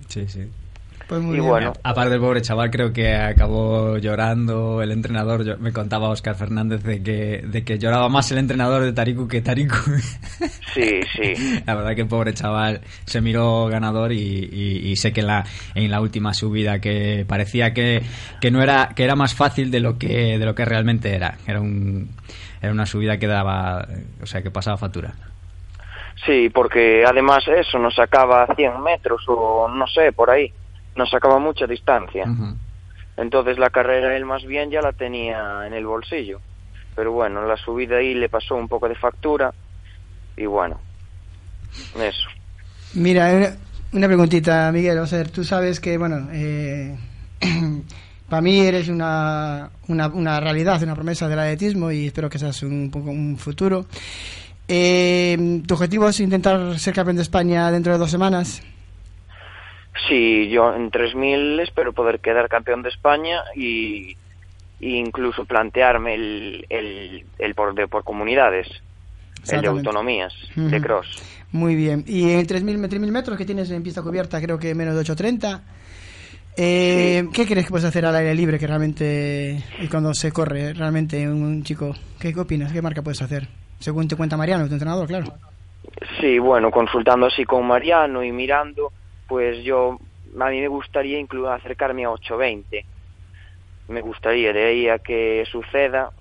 Sí, 0.10 0.28
sí. 0.28 0.50
Pues 1.12 1.22
muy 1.24 1.36
Y 1.36 1.40
bien. 1.40 1.50
bueno, 1.50 1.74
Aparte 1.84 2.12
del 2.12 2.22
pobre 2.22 2.42
chaval, 2.42 2.72
creo 2.72 2.94
que 2.94 3.14
acabó 3.14 3.98
llorando 3.98 4.82
el 4.82 4.92
entrenador. 4.94 5.44
Yo- 5.44 5.58
me 5.58 5.74
contaba 5.74 6.08
Oscar 6.08 6.36
Fernández 6.36 6.84
de 6.84 7.04
que, 7.04 7.42
de 7.46 7.66
que 7.66 7.78
lloraba 7.78 8.08
más 8.08 8.32
el 8.32 8.38
entrenador 8.38 8.82
de 8.84 8.94
Tariku 8.94 9.28
que 9.28 9.42
Tariku. 9.42 9.76
sí, 10.74 11.02
sí. 11.14 11.62
La 11.68 11.76
verdad 11.76 11.96
que 11.96 12.04
el 12.04 12.08
pobre 12.08 12.34
chaval 12.34 12.80
se 13.06 13.20
miró 13.20 13.66
ganador 13.68 14.14
y, 14.14 14.20
y- 14.20 14.88
y 14.90 14.96
sé 14.96 15.12
que 15.12 15.20
en 15.20 15.28
la, 15.28 15.44
en 15.76 15.92
la 15.92 16.00
última 16.00 16.34
subida 16.34 16.80
que 16.80 17.26
parecía 17.28 17.74
que, 17.74 18.04
que 18.40 18.50
no 18.50 18.62
era 18.64 18.92
que 18.96 19.04
era 19.04 19.18
más 19.18 19.34
fácil 19.36 19.70
de 19.70 19.82
lo 19.82 19.98
que 19.98 20.38
de 20.40 20.46
lo 20.46 20.56
que 20.56 20.64
realmente 20.64 21.14
era. 21.14 21.38
Era 21.46 21.60
un 21.60 22.08
era 22.62 22.72
una 22.72 22.86
subida 22.86 23.18
que 23.18 23.28
daba, 23.28 23.86
o 24.22 24.26
sea, 24.26 24.42
que 24.42 24.50
pasaba 24.50 24.78
factura. 24.78 25.14
Sí, 26.26 26.50
porque 26.54 27.04
además 27.06 27.44
eso 27.50 27.80
nos 27.80 27.96
sacaba 27.96 28.48
100 28.56 28.82
metros 28.82 29.24
o 29.28 29.68
no 29.68 29.86
sé, 29.88 30.14
por 30.14 30.30
ahí. 30.30 30.54
Nos 30.96 31.10
sacaba 31.10 31.40
mucha 31.40 31.68
distancia. 31.68 32.26
Entonces 33.18 33.58
la 33.58 33.70
carrera 33.70 34.16
él 34.16 34.26
más 34.26 34.44
bien 34.46 34.72
ya 34.72 34.82
la 34.82 34.94
tenía 34.94 35.66
en 35.68 35.74
el 35.74 35.86
bolsillo. 35.86 36.40
Pero 36.96 37.12
bueno, 37.12 37.46
la 37.46 37.56
subida 37.58 37.98
ahí 37.98 38.14
le 38.14 38.30
pasó 38.30 38.56
un 38.56 38.68
poco 38.68 38.90
de 38.90 38.96
factura 38.96 39.54
y 40.36 40.46
bueno, 40.46 40.80
eso. 42.00 42.30
Mira, 42.94 43.32
una, 43.34 43.56
una 43.94 44.08
preguntita, 44.08 44.72
Miguel. 44.72 44.98
O 45.00 45.08
sea, 45.08 45.24
tú 45.24 45.44
sabes 45.44 45.80
que, 45.80 45.98
bueno, 45.98 46.28
eh, 46.32 46.98
para 48.30 48.42
mí 48.42 48.60
eres 48.60 48.90
una, 48.90 49.70
una, 49.88 50.08
una 50.08 50.40
realidad, 50.40 50.82
una 50.84 50.96
promesa 50.96 51.28
del 51.28 51.40
atletismo 51.40 51.92
y 51.92 52.08
espero 52.08 52.30
que 52.30 52.40
seas 52.40 52.64
un 52.64 52.90
poco 52.92 53.12
un 53.12 53.38
futuro. 53.38 53.86
Eh, 54.68 55.62
¿Tu 55.66 55.74
objetivo 55.74 56.08
es 56.10 56.20
intentar 56.20 56.80
ser 56.80 56.94
campeón 56.94 57.18
de 57.18 57.24
España 57.24 57.72
dentro 57.72 57.94
de 57.94 58.00
dos 58.00 58.12
semanas? 58.12 58.62
Sí, 60.08 60.50
yo 60.50 60.74
en 60.74 60.90
3000 60.90 61.60
espero 61.60 61.94
poder 61.94 62.20
quedar 62.20 62.48
campeón 62.50 62.82
de 62.82 62.90
España 62.90 63.42
y, 63.56 64.16
y 64.80 64.96
incluso 64.98 65.46
plantearme 65.46 66.16
el, 66.16 66.66
el, 66.70 67.26
el 67.40 67.56
por, 67.56 67.76
de 67.76 67.88
por 67.88 68.04
comunidades. 68.04 68.68
de 68.68 69.42
Exactamente. 69.42 69.90
autonomías, 69.90 70.34
de 70.56 70.78
Ujú. 70.78 70.82
cross. 70.86 71.08
Muy 71.52 71.76
bien. 71.76 72.04
Y 72.08 72.32
en 72.32 72.46
3.000 72.48 72.78
met- 72.78 72.90
3.000 72.90 73.12
metros 73.12 73.38
que 73.38 73.46
tienes 73.46 73.70
en 73.72 73.84
pista 73.84 74.02
cubierta, 74.02 74.40
creo 74.42 74.58
que 74.60 74.74
menos 74.76 74.96
de 74.96 75.02
8.30. 75.02 75.62
Eh, 76.58 77.28
¿Qué 77.34 77.46
crees 77.48 77.66
que 77.66 77.72
puedes 77.72 77.86
hacer 77.86 78.06
al 78.06 78.16
aire 78.16 78.36
libre 78.36 78.60
que 78.60 78.68
realmente, 78.68 79.64
y 79.80 79.88
cuando 79.88 80.14
se 80.14 80.32
corre 80.32 80.74
realmente 80.74 81.28
un, 81.28 81.42
un 81.44 81.64
chico? 81.64 81.96
¿Qué, 82.20 82.34
¿Qué 82.34 82.40
opinas? 82.40 82.72
¿Qué 82.72 82.82
marca 82.82 83.02
puedes 83.02 83.22
hacer? 83.22 83.48
Según 83.80 84.08
te 84.08 84.16
cuenta 84.16 84.38
Mariano, 84.38 84.68
tu 84.68 84.74
entrenador, 84.74 85.08
claro. 85.08 85.34
Sí, 86.20 86.38
bueno, 86.40 86.70
consultando 86.70 87.26
así 87.28 87.44
con 87.46 87.66
Mariano 87.66 88.24
y 88.24 88.32
mirando, 88.32 88.92
pues 89.32 89.64
yo, 89.64 89.98
a 90.42 90.50
mí 90.50 90.60
me 90.60 90.68
gustaría 90.68 91.18
incluso 91.18 91.50
acercarme 91.50 92.04
a 92.04 92.10
8.20. 92.10 92.86
Me 93.88 94.02
gustaría, 94.02 94.52
de 94.52 94.66
ahí 94.66 94.90
a 94.90 95.00
que 95.00 95.46
suceda, 95.50 96.12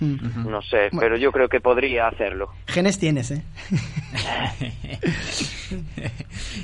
Mm. 0.00 0.48
no 0.50 0.60
sé, 0.62 0.88
pero 0.98 1.16
yo 1.16 1.30
creo 1.32 1.48
que 1.48 1.60
podría 1.60 2.08
hacerlo. 2.08 2.50
Genes 2.66 2.98
tienes, 2.98 3.30
¿eh? 3.30 3.42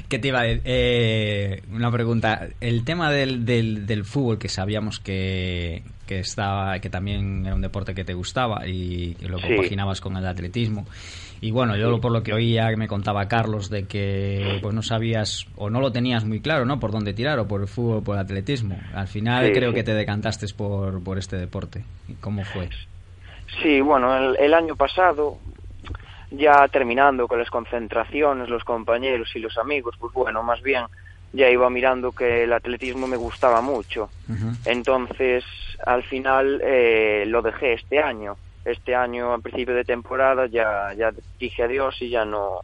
¿Qué 0.08 0.18
te 0.18 0.28
iba 0.28 0.40
a 0.40 0.42
decir? 0.44 0.62
Eh, 0.64 1.62
una 1.72 1.90
pregunta. 1.90 2.48
El 2.60 2.84
tema 2.84 3.10
del, 3.10 3.44
del, 3.44 3.86
del 3.86 4.04
fútbol, 4.04 4.38
que 4.38 4.48
sabíamos 4.48 4.98
que, 5.00 5.82
que, 6.06 6.18
estaba, 6.20 6.78
que 6.80 6.90
también 6.90 7.44
era 7.46 7.54
un 7.54 7.60
deporte 7.62 7.94
que 7.94 8.04
te 8.04 8.14
gustaba 8.14 8.66
y, 8.66 9.16
y 9.20 9.26
lo 9.28 9.38
Sí. 9.38 9.46
compaginabas 9.48 10.00
con 10.00 10.16
el 10.16 10.26
atletismo. 10.26 10.86
Y 11.40 11.52
bueno, 11.52 11.76
yo 11.76 12.00
por 12.00 12.10
lo 12.10 12.24
que 12.24 12.32
oía, 12.32 12.68
me 12.76 12.88
contaba 12.88 13.28
Carlos, 13.28 13.70
de 13.70 13.84
que 13.84 14.58
pues 14.60 14.74
no 14.74 14.82
sabías 14.82 15.46
o 15.54 15.70
no 15.70 15.80
lo 15.80 15.92
tenías 15.92 16.24
muy 16.24 16.40
claro, 16.40 16.64
¿no? 16.64 16.80
Por 16.80 16.90
dónde 16.90 17.14
tirar, 17.14 17.38
o 17.38 17.46
por 17.46 17.60
el 17.60 17.68
fútbol 17.68 17.98
o 17.98 18.02
por 18.02 18.16
el 18.16 18.22
atletismo. 18.22 18.76
Al 18.92 19.06
final 19.06 19.46
Sí, 19.46 19.52
creo 19.52 19.70
sí. 19.70 19.76
que 19.76 19.84
te 19.84 19.94
decantaste 19.94 20.46
por, 20.56 21.00
por 21.04 21.16
este 21.18 21.36
deporte. 21.36 21.84
¿Cómo 22.20 22.44
fue? 22.44 22.68
Sí, 23.62 23.80
bueno, 23.80 24.16
el, 24.16 24.36
el 24.38 24.54
año 24.54 24.76
pasado, 24.76 25.38
ya 26.30 26.68
terminando 26.68 27.26
con 27.26 27.38
las 27.38 27.50
concentraciones, 27.50 28.48
los 28.48 28.64
compañeros 28.64 29.30
y 29.34 29.40
los 29.40 29.56
amigos, 29.58 29.96
pues 29.98 30.12
bueno, 30.12 30.42
más 30.42 30.62
bien 30.62 30.84
ya 31.32 31.50
iba 31.50 31.68
mirando 31.68 32.12
que 32.12 32.44
el 32.44 32.52
atletismo 32.52 33.06
me 33.06 33.16
gustaba 33.16 33.60
mucho. 33.60 34.10
Entonces, 34.64 35.44
al 35.84 36.02
final 36.04 36.60
eh, 36.64 37.24
lo 37.26 37.42
dejé 37.42 37.74
este 37.74 38.00
año. 38.00 38.36
Este 38.64 38.94
año, 38.94 39.32
a 39.32 39.38
principio 39.38 39.74
de 39.74 39.84
temporada, 39.84 40.46
ya, 40.46 40.92
ya 40.96 41.12
dije 41.38 41.62
adiós 41.62 41.96
y 42.00 42.10
ya 42.10 42.24
no, 42.24 42.60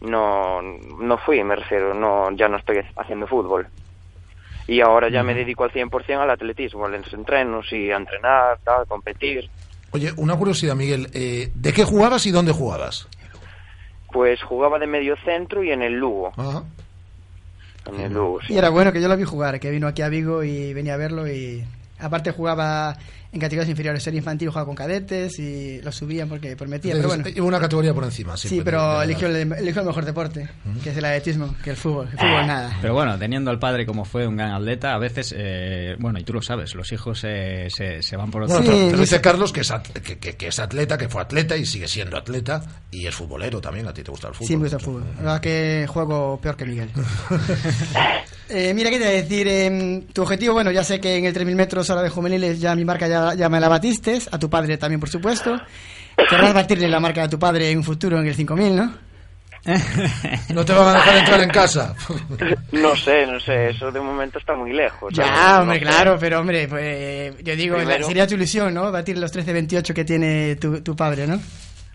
no, 0.00 0.60
no 0.62 1.18
fui, 1.18 1.42
me 1.44 1.56
refiero, 1.56 1.94
no, 1.94 2.30
ya 2.32 2.48
no 2.48 2.56
estoy 2.56 2.80
haciendo 2.96 3.26
fútbol. 3.26 3.66
Y 4.68 4.80
ahora 4.80 5.08
ya 5.08 5.22
me 5.22 5.34
dedico 5.34 5.62
al 5.62 5.70
100% 5.70 6.18
al 6.18 6.30
atletismo, 6.30 6.86
a 6.86 6.88
los 6.88 7.12
entrenos 7.12 7.72
y 7.72 7.90
a 7.92 7.96
entrenar, 7.96 8.58
tal, 8.64 8.86
competir. 8.86 9.48
Oye, 9.96 10.12
una 10.18 10.36
curiosidad, 10.36 10.74
Miguel. 10.76 11.08
eh, 11.14 11.50
¿De 11.54 11.72
qué 11.72 11.82
jugabas 11.84 12.26
y 12.26 12.30
dónde 12.30 12.52
jugabas? 12.52 13.08
Pues 14.12 14.42
jugaba 14.42 14.78
de 14.78 14.86
medio 14.86 15.16
centro 15.24 15.64
y 15.64 15.70
en 15.72 15.80
el 15.80 15.94
Lugo. 15.94 16.32
Ajá. 16.36 16.64
En 17.86 18.00
el 18.00 18.12
Lugo, 18.12 18.40
sí. 18.46 18.52
Y 18.52 18.58
era 18.58 18.68
bueno 18.68 18.92
que 18.92 19.00
yo 19.00 19.08
lo 19.08 19.16
vi 19.16 19.24
jugar, 19.24 19.58
que 19.58 19.70
vino 19.70 19.86
aquí 19.86 20.02
a 20.02 20.10
Vigo 20.10 20.44
y 20.44 20.74
venía 20.74 20.92
a 20.94 20.98
verlo 20.98 21.26
y 21.26 21.64
aparte 21.98 22.30
jugaba 22.32 22.98
en 23.36 23.40
categorías 23.40 23.70
inferiores, 23.70 24.02
ser 24.02 24.14
infantil 24.14 24.48
jugaba 24.48 24.66
con 24.66 24.74
cadetes 24.74 25.38
y 25.38 25.80
lo 25.82 25.92
subían 25.92 26.28
porque 26.28 26.56
prometía, 26.56 26.94
pero 26.94 27.08
bueno. 27.08 27.22
Entonces, 27.24 27.42
una 27.42 27.60
categoría 27.60 27.94
por 27.94 28.04
encima. 28.04 28.36
Sí, 28.36 28.48
siempre, 28.48 28.72
pero 28.72 29.00
eligió 29.02 29.28
el, 29.28 29.36
eligió 29.36 29.80
el 29.82 29.86
mejor 29.86 30.04
deporte, 30.04 30.48
que 30.82 30.90
es 30.90 30.96
el 30.96 31.04
atletismo, 31.04 31.54
que 31.62 31.70
el 31.70 31.76
fútbol. 31.76 32.08
El 32.12 32.18
fútbol 32.18 32.46
nada. 32.46 32.76
Pero 32.82 32.94
bueno, 32.94 33.18
teniendo 33.18 33.50
al 33.50 33.58
padre 33.58 33.86
como 33.86 34.04
fue 34.04 34.26
un 34.26 34.36
gran 34.36 34.52
atleta, 34.52 34.94
a 34.94 34.98
veces, 34.98 35.34
eh, 35.36 35.96
bueno, 35.98 36.18
y 36.18 36.24
tú 36.24 36.32
lo 36.32 36.42
sabes, 36.42 36.74
los 36.74 36.90
hijos 36.92 37.20
eh, 37.24 37.68
se, 37.70 38.02
se 38.02 38.16
van 38.16 38.30
por 38.30 38.42
otro 38.42 38.56
Bueno, 38.56 38.70
te- 38.72 38.76
te 38.78 38.86
lado. 38.90 39.00
dice 39.00 39.20
Carlos 39.20 39.52
que 39.52 39.60
es, 39.60 39.70
at- 39.70 39.86
que, 39.88 40.18
que- 40.18 40.36
que 40.36 40.48
es 40.48 40.58
atleta, 40.58 40.98
que 40.98 41.08
fue 41.08 41.22
atleta 41.22 41.56
y 41.56 41.64
sigue 41.66 41.86
siendo 41.88 42.16
atleta 42.16 42.62
y 42.90 43.06
es 43.06 43.14
futbolero 43.14 43.60
también. 43.60 43.86
A 43.86 43.92
ti 43.94 44.02
te 44.02 44.10
gusta 44.10 44.28
el 44.28 44.34
fútbol. 44.34 44.48
Sí, 44.48 44.56
me 44.56 44.62
gusta 44.62 44.76
el 44.76 44.82
fútbol. 44.82 45.04
La 45.16 45.22
verdad 45.22 45.40
que 45.40 45.86
juego 45.88 46.40
peor 46.40 46.56
que 46.56 46.64
Miguel. 46.64 46.90
Eh, 48.48 48.72
mira, 48.74 48.90
¿qué 48.90 48.98
te 49.00 49.04
voy 49.04 49.12
a 49.12 49.22
decir? 49.22 49.48
Em, 49.48 50.02
tu 50.12 50.22
objetivo, 50.22 50.54
bueno, 50.54 50.70
ya 50.70 50.84
sé 50.84 51.00
que 51.00 51.16
en 51.16 51.24
el 51.24 51.34
3.000 51.34 51.56
metros 51.56 51.90
ahora 51.90 52.02
de 52.02 52.10
juveniles 52.10 52.60
ya 52.60 52.76
mi 52.76 52.84
marca 52.84 53.08
ya, 53.08 53.25
ya 53.34 53.48
me 53.48 53.60
la 53.60 53.68
batiste, 53.68 54.18
a 54.30 54.38
tu 54.38 54.48
padre 54.50 54.76
también, 54.78 55.00
por 55.00 55.08
supuesto. 55.08 55.56
Querrás 56.30 56.54
batirle 56.54 56.88
la 56.88 57.00
marca 57.00 57.24
a 57.24 57.28
tu 57.28 57.38
padre 57.38 57.70
en 57.70 57.78
un 57.78 57.84
futuro 57.84 58.18
en 58.18 58.26
el 58.26 58.36
5.000, 58.36 58.72
¿no? 58.74 59.06
No 60.54 60.64
te 60.64 60.72
van 60.72 60.88
a 60.88 60.92
dejar 60.94 61.16
entrar 61.18 61.40
en 61.40 61.50
casa. 61.50 61.94
No 62.72 62.94
sé, 62.96 63.26
no 63.26 63.40
sé, 63.40 63.70
eso 63.70 63.90
de 63.90 64.00
momento 64.00 64.38
está 64.38 64.54
muy 64.54 64.72
lejos. 64.72 65.12
Ya, 65.14 65.24
¿sabes? 65.26 65.60
hombre, 65.62 65.80
No 65.80 65.86
sé. 65.86 65.92
claro, 65.94 66.16
pero 66.20 66.40
hombre, 66.40 66.68
pues 66.68 67.34
yo 67.42 67.56
digo, 67.56 67.76
Primero- 67.76 68.06
sería 68.06 68.26
tu 68.26 68.34
ilusión, 68.34 68.72
¿no? 68.74 68.90
Batir 68.92 69.18
los 69.18 69.32
13.28 69.34 69.92
que 69.94 70.04
tiene 70.04 70.56
tu, 70.56 70.80
tu 70.82 70.94
padre, 70.94 71.26
¿no? 71.26 71.40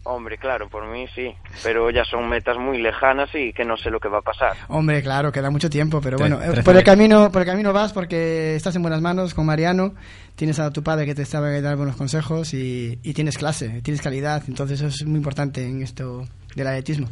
Hombre, 0.03 0.37
claro, 0.37 0.67
por 0.67 0.87
mí 0.87 1.05
sí. 1.13 1.33
Pero 1.63 1.91
ya 1.91 2.03
son 2.03 2.27
metas 2.27 2.57
muy 2.57 2.81
lejanas 2.81 3.29
y 3.35 3.53
que 3.53 3.63
no 3.63 3.77
sé 3.77 3.91
lo 3.91 3.99
que 3.99 4.09
va 4.09 4.17
a 4.19 4.21
pasar. 4.21 4.57
Hombre, 4.67 5.03
claro, 5.03 5.31
queda 5.31 5.51
mucho 5.51 5.69
tiempo, 5.69 6.01
pero 6.01 6.17
bueno, 6.17 6.41
eh, 6.41 6.63
por 6.63 6.75
el 6.75 6.83
camino, 6.83 7.31
por 7.31 7.41
el 7.41 7.47
camino 7.47 7.71
vas 7.71 7.93
porque 7.93 8.55
estás 8.55 8.75
en 8.75 8.81
buenas 8.81 9.01
manos 9.01 9.35
con 9.35 9.45
Mariano, 9.45 9.93
tienes 10.35 10.59
a 10.59 10.71
tu 10.71 10.81
padre 10.81 11.05
que 11.05 11.13
te 11.13 11.25
sabe 11.25 11.61
dar 11.61 11.75
buenos 11.75 11.95
consejos 11.95 12.53
y, 12.55 12.99
y 13.03 13.13
tienes 13.13 13.37
clase, 13.37 13.81
tienes 13.83 14.01
calidad, 14.01 14.43
entonces 14.47 14.81
eso 14.81 14.87
es 14.87 15.05
muy 15.05 15.17
importante 15.17 15.63
en 15.63 15.83
esto 15.83 16.27
del 16.55 16.67
atletismo. 16.67 17.07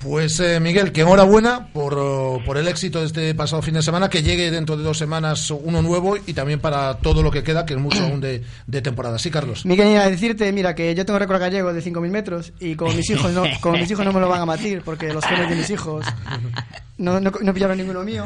Pues 0.00 0.38
eh, 0.38 0.60
Miguel, 0.60 0.92
que 0.92 1.00
enhorabuena 1.00 1.72
por, 1.72 2.44
por 2.44 2.56
el 2.56 2.68
éxito 2.68 3.00
de 3.00 3.06
este 3.06 3.34
pasado 3.34 3.62
fin 3.62 3.74
de 3.74 3.82
semana, 3.82 4.08
que 4.08 4.22
llegue 4.22 4.48
dentro 4.50 4.76
de 4.76 4.84
dos 4.84 4.96
semanas 4.96 5.50
uno 5.50 5.82
nuevo 5.82 6.16
y 6.24 6.34
también 6.34 6.60
para 6.60 6.98
todo 6.98 7.20
lo 7.20 7.32
que 7.32 7.42
queda, 7.42 7.66
que 7.66 7.74
es 7.74 7.80
mucho 7.80 8.04
aún 8.04 8.20
de, 8.20 8.44
de 8.68 8.80
temporada. 8.82 9.18
Sí, 9.18 9.28
Carlos. 9.28 9.66
Miguel, 9.66 9.88
iba 9.88 10.02
a 10.02 10.08
decirte, 10.10 10.52
mira, 10.52 10.76
que 10.76 10.94
yo 10.94 11.04
tengo 11.04 11.18
récord 11.18 11.40
gallego 11.40 11.72
de 11.72 11.82
5.000 11.82 12.10
metros 12.10 12.52
y 12.60 12.76
como 12.76 12.92
mis 12.92 13.10
hijos 13.10 13.32
no, 13.32 13.42
como 13.60 13.76
mis 13.76 13.90
hijos 13.90 14.04
no 14.04 14.12
me 14.12 14.20
lo 14.20 14.28
van 14.28 14.42
a 14.42 14.44
batir 14.44 14.82
porque 14.84 15.12
los 15.12 15.24
genes 15.24 15.50
de 15.50 15.56
mis 15.56 15.70
hijos 15.70 16.06
no, 16.96 17.18
no, 17.18 17.32
no 17.40 17.54
pillaron 17.54 17.76
ninguno 17.76 18.04
mío, 18.04 18.24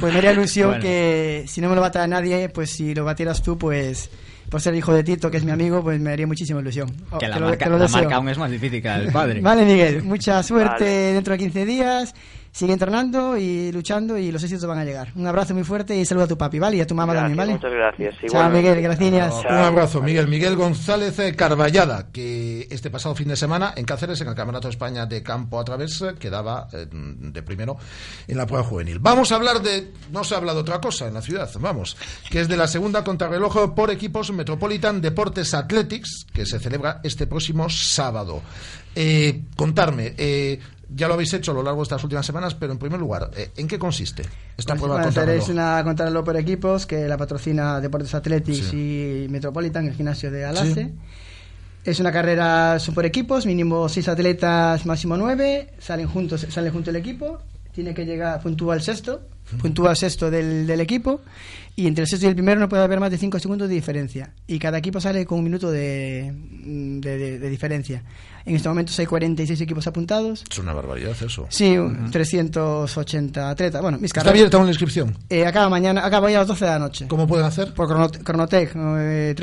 pues 0.00 0.12
me 0.12 0.18
haría 0.18 0.32
ilusión 0.32 0.70
Bueno. 0.70 0.82
que 0.82 1.44
si 1.46 1.60
no 1.60 1.68
me 1.68 1.76
lo 1.76 1.80
bata 1.82 2.04
nadie, 2.08 2.48
pues 2.48 2.70
si 2.70 2.94
lo 2.96 3.04
batieras 3.04 3.42
tú, 3.42 3.56
pues 3.56 4.10
por 4.52 4.60
ser 4.60 4.74
hijo 4.74 4.92
de 4.92 5.02
Tito, 5.02 5.30
que 5.30 5.38
es 5.38 5.44
mi 5.44 5.50
amigo, 5.50 5.82
pues 5.82 5.98
me 5.98 6.12
haría 6.12 6.26
muchísima 6.26 6.60
ilusión. 6.60 6.92
Oh, 7.10 7.16
Que 7.18 7.26
la, 7.26 7.38
lo- 7.38 7.46
marca, 7.46 7.64
te 7.64 7.70
lo 7.70 7.78
la 7.78 7.88
marca 7.88 8.16
aún 8.16 8.28
es 8.28 8.36
más 8.36 8.50
difícil 8.50 8.82
que 8.82 8.88
la 8.88 8.98
del 9.00 9.10
padre. 9.10 9.40
Vale, 9.40 9.64
Miguel, 9.64 10.02
mucha 10.02 10.42
suerte 10.42 10.84
Vale. 10.84 11.12
dentro 11.14 11.32
de 11.32 11.38
15 11.38 11.64
días. 11.64 12.14
Sigue 12.52 12.74
entrenando 12.74 13.38
y 13.38 13.72
luchando 13.72 14.18
y 14.18 14.30
los 14.30 14.42
éxitos 14.42 14.66
van 14.66 14.78
a 14.78 14.84
llegar. 14.84 15.10
Un 15.16 15.26
abrazo 15.26 15.54
muy 15.54 15.64
fuerte 15.64 15.96
y 15.96 16.04
saluda 16.04 16.26
a 16.26 16.28
tu 16.28 16.36
papi, 16.36 16.58
¿vale? 16.58 16.76
Y 16.76 16.80
a 16.82 16.86
tu 16.86 16.94
mamá 16.94 17.14
también, 17.14 17.34
¿vale? 17.34 17.52
Muchas 17.54 17.72
gracias. 17.72 18.14
Chao. 18.30 18.50
Miguel, 18.50 18.82
gracias. 18.82 19.34
Un 19.48 19.56
abrazo, 19.56 20.02
Miguel. 20.02 20.28
Miguel 20.28 20.54
González 20.54 21.16
Carballada, 21.34 22.12
que 22.12 22.68
este 22.70 22.90
pasado 22.90 23.14
fin 23.14 23.28
de 23.28 23.36
semana 23.36 23.72
en 23.74 23.86
Cáceres, 23.86 24.20
en 24.20 24.28
el 24.28 24.34
Campeonato 24.34 24.68
de 24.68 24.72
España 24.72 25.06
de 25.06 25.22
Campo 25.22 25.58
a 25.58 25.64
través, 25.64 26.02
eh, 26.02 26.14
quedaba 26.18 26.68
eh, 26.74 26.86
de 26.90 27.42
primero 27.42 27.78
en 28.28 28.36
la 28.36 28.44
prueba 28.46 28.64
juvenil. 28.64 28.98
Vamos 28.98 29.32
a 29.32 29.36
hablar 29.36 29.62
de. 29.62 29.90
No 30.10 30.22
se 30.22 30.34
habla 30.34 30.52
de 30.52 30.60
otra 30.60 30.78
cosa 30.78 31.08
en 31.08 31.14
la 31.14 31.22
ciudad, 31.22 31.50
vamos, 31.58 31.96
que 32.30 32.42
es 32.42 32.48
de 32.48 32.58
la 32.58 32.66
segunda 32.68 33.02
contrarreloj 33.02 33.74
por 33.74 33.90
equipos 33.90 34.30
Metropolitan 34.30 35.00
Deportes 35.00 35.54
Athletics, 35.54 36.26
que 36.30 36.44
se 36.44 36.58
celebra 36.60 37.00
este 37.02 37.26
próximo 37.26 37.70
sábado. 37.70 38.42
Eh, 38.94 39.40
contarme. 39.56 40.14
eh, 40.18 40.60
ya 40.94 41.08
lo 41.08 41.14
habéis 41.14 41.32
hecho 41.34 41.52
a 41.52 41.54
lo 41.54 41.62
largo 41.62 41.80
de 41.80 41.84
estas 41.84 42.02
últimas 42.02 42.24
semanas, 42.26 42.54
pero 42.54 42.72
en 42.72 42.78
primer 42.78 42.98
lugar, 42.98 43.30
eh, 43.36 43.50
¿en 43.56 43.68
qué 43.68 43.78
consiste 43.78 44.22
esta 44.56 44.74
prueba 44.74 45.06
Bueno, 45.10 45.32
es 45.32 45.48
una 45.48 45.82
contrarreloj 45.84 46.24
por 46.24 46.36
equipos 46.36 46.86
que 46.86 47.08
la 47.08 47.16
patrocina 47.16 47.80
Deportes 47.80 48.14
Athletics 48.14 48.72
y 48.72 49.26
Metropolitan, 49.28 49.86
el 49.86 49.94
gimnasio 49.94 50.30
de 50.30 50.44
Alace. 50.44 50.84
Sí. 50.84 50.92
Es 51.84 51.98
una 51.98 52.12
carrera 52.12 52.78
son 52.78 52.94
por 52.94 53.04
equipos, 53.04 53.44
mínimo 53.44 53.88
seis 53.88 54.08
atletas, 54.08 54.86
máximo 54.86 55.16
nueve, 55.16 55.70
salen 55.78 56.06
juntos, 56.06 56.46
sale 56.48 56.70
junto 56.70 56.90
el 56.90 56.96
equipo, 56.96 57.40
tiene 57.72 57.92
que 57.92 58.06
llegar, 58.06 58.40
puntúa 58.40 58.74
el 58.76 58.82
sexto, 58.82 59.22
puntúa 59.60 59.90
el 59.90 59.96
sexto 59.96 60.30
del, 60.30 60.66
del 60.66 60.80
equipo, 60.80 61.22
y 61.74 61.86
entre 61.86 62.02
el 62.02 62.08
sexto 62.08 62.26
y 62.26 62.28
el 62.28 62.34
primero 62.34 62.60
no 62.60 62.68
puede 62.68 62.82
haber 62.82 63.00
más 63.00 63.10
de 63.10 63.18
cinco 63.18 63.38
segundos 63.38 63.68
de 63.68 63.74
diferencia. 63.74 64.32
Y 64.46 64.58
cada 64.58 64.78
equipo 64.78 65.00
sale 65.00 65.24
con 65.24 65.38
un 65.38 65.44
minuto 65.44 65.70
de, 65.70 66.32
de, 66.64 67.18
de- 67.18 67.38
de 67.38 67.48
diferencia. 67.50 68.02
En 68.44 68.56
estos 68.56 68.70
momentos 68.70 68.98
hay 68.98 69.06
46 69.06 69.60
equipos 69.60 69.86
apuntados. 69.86 70.42
Es 70.50 70.58
una 70.58 70.72
barbaridad 70.74 71.12
eso. 71.24 71.46
Sí, 71.48 71.78
un 71.78 72.10
380 72.10 73.50
atletas. 73.50 73.80
Bueno, 73.80 73.98
mis 73.98 74.10
¿Está 74.14 74.28
abierta 74.30 74.58
una 74.58 74.68
inscripción? 74.68 75.16
Eh, 75.30 75.46
acaba 75.46 75.68
mañana, 75.68 76.04
acaba 76.04 76.26
hoy 76.26 76.34
a 76.34 76.40
las 76.40 76.48
12 76.48 76.64
de 76.64 76.70
la 76.72 76.78
noche. 76.80 77.06
¿Cómo 77.08 77.26
pueden 77.28 77.46
hacer? 77.46 77.72
Por 77.72 77.86
Crono- 77.88 78.10
Cronotec, 78.10 78.72
eh, 78.76 79.34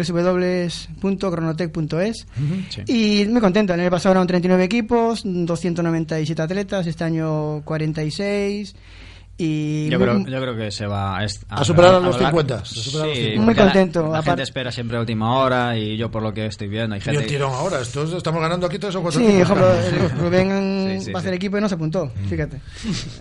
www.cronotec.es. 1.02 2.28
Sí. 2.70 2.82
Y 2.88 3.26
muy 3.30 3.42
contento, 3.42 3.74
en 3.74 3.80
el 3.80 3.90
pasado 3.90 4.14
eran 4.16 4.28
39 4.28 4.64
equipos, 4.66 5.22
297 5.24 6.42
atletas, 6.42 6.86
este 6.88 7.04
año 7.04 7.62
46. 7.64 8.76
Y 9.42 9.88
Yo 9.90 9.98
muy- 10.00 10.06
creo, 10.08 10.26
yo 10.28 10.42
creo 10.42 10.58
que 10.58 10.70
se 10.70 10.86
va 10.86 11.18
a, 11.18 11.64
superar 11.64 11.96
a 11.96 12.00
lo 12.00 12.08
los 12.08 12.20
largo- 12.20 12.42
50, 12.42 12.66
se 12.66 12.76
supera 12.82 13.04
a 13.06 13.08
los 13.08 13.16
Sí, 13.18 13.24
50. 13.24 13.46
Muy 13.46 13.54
la- 13.54 13.64
contento, 13.64 14.12
La, 14.12 14.22
gente 14.22 14.42
espera 14.44 14.70
siempre 14.70 14.98
a 14.98 15.00
última 15.00 15.34
hora 15.40 15.78
y 15.78 15.96
yo 15.96 16.12
por 16.12 16.22
lo 16.22 16.34
que 16.34 16.46
estoy 16.46 16.68
viendo 16.68 16.94
hay 16.96 17.00
Y 17.00 17.04
gente... 17.06 17.22
el 17.22 17.28
tirón 17.28 17.54
ahora, 17.54 17.80
estos 17.80 18.12
estamos 18.12 18.42
ganando 18.42 18.68
aquí 18.68 18.78
tres 18.78 18.94
o 18.96 19.02
cuatro 19.02 19.22
Sí, 19.22 19.26
el 19.28 19.48
Rubén 20.18 20.98
Sí, 21.00 21.06
sí, 21.06 21.12
va 21.14 21.20
a 21.20 21.22
sí. 21.22 21.28
hacer 21.28 21.34
equipo 21.36 21.58
y 21.58 21.62
no 21.62 21.70
se 21.70 21.76
apuntó, 21.76 22.12
fíjate. 22.30 22.60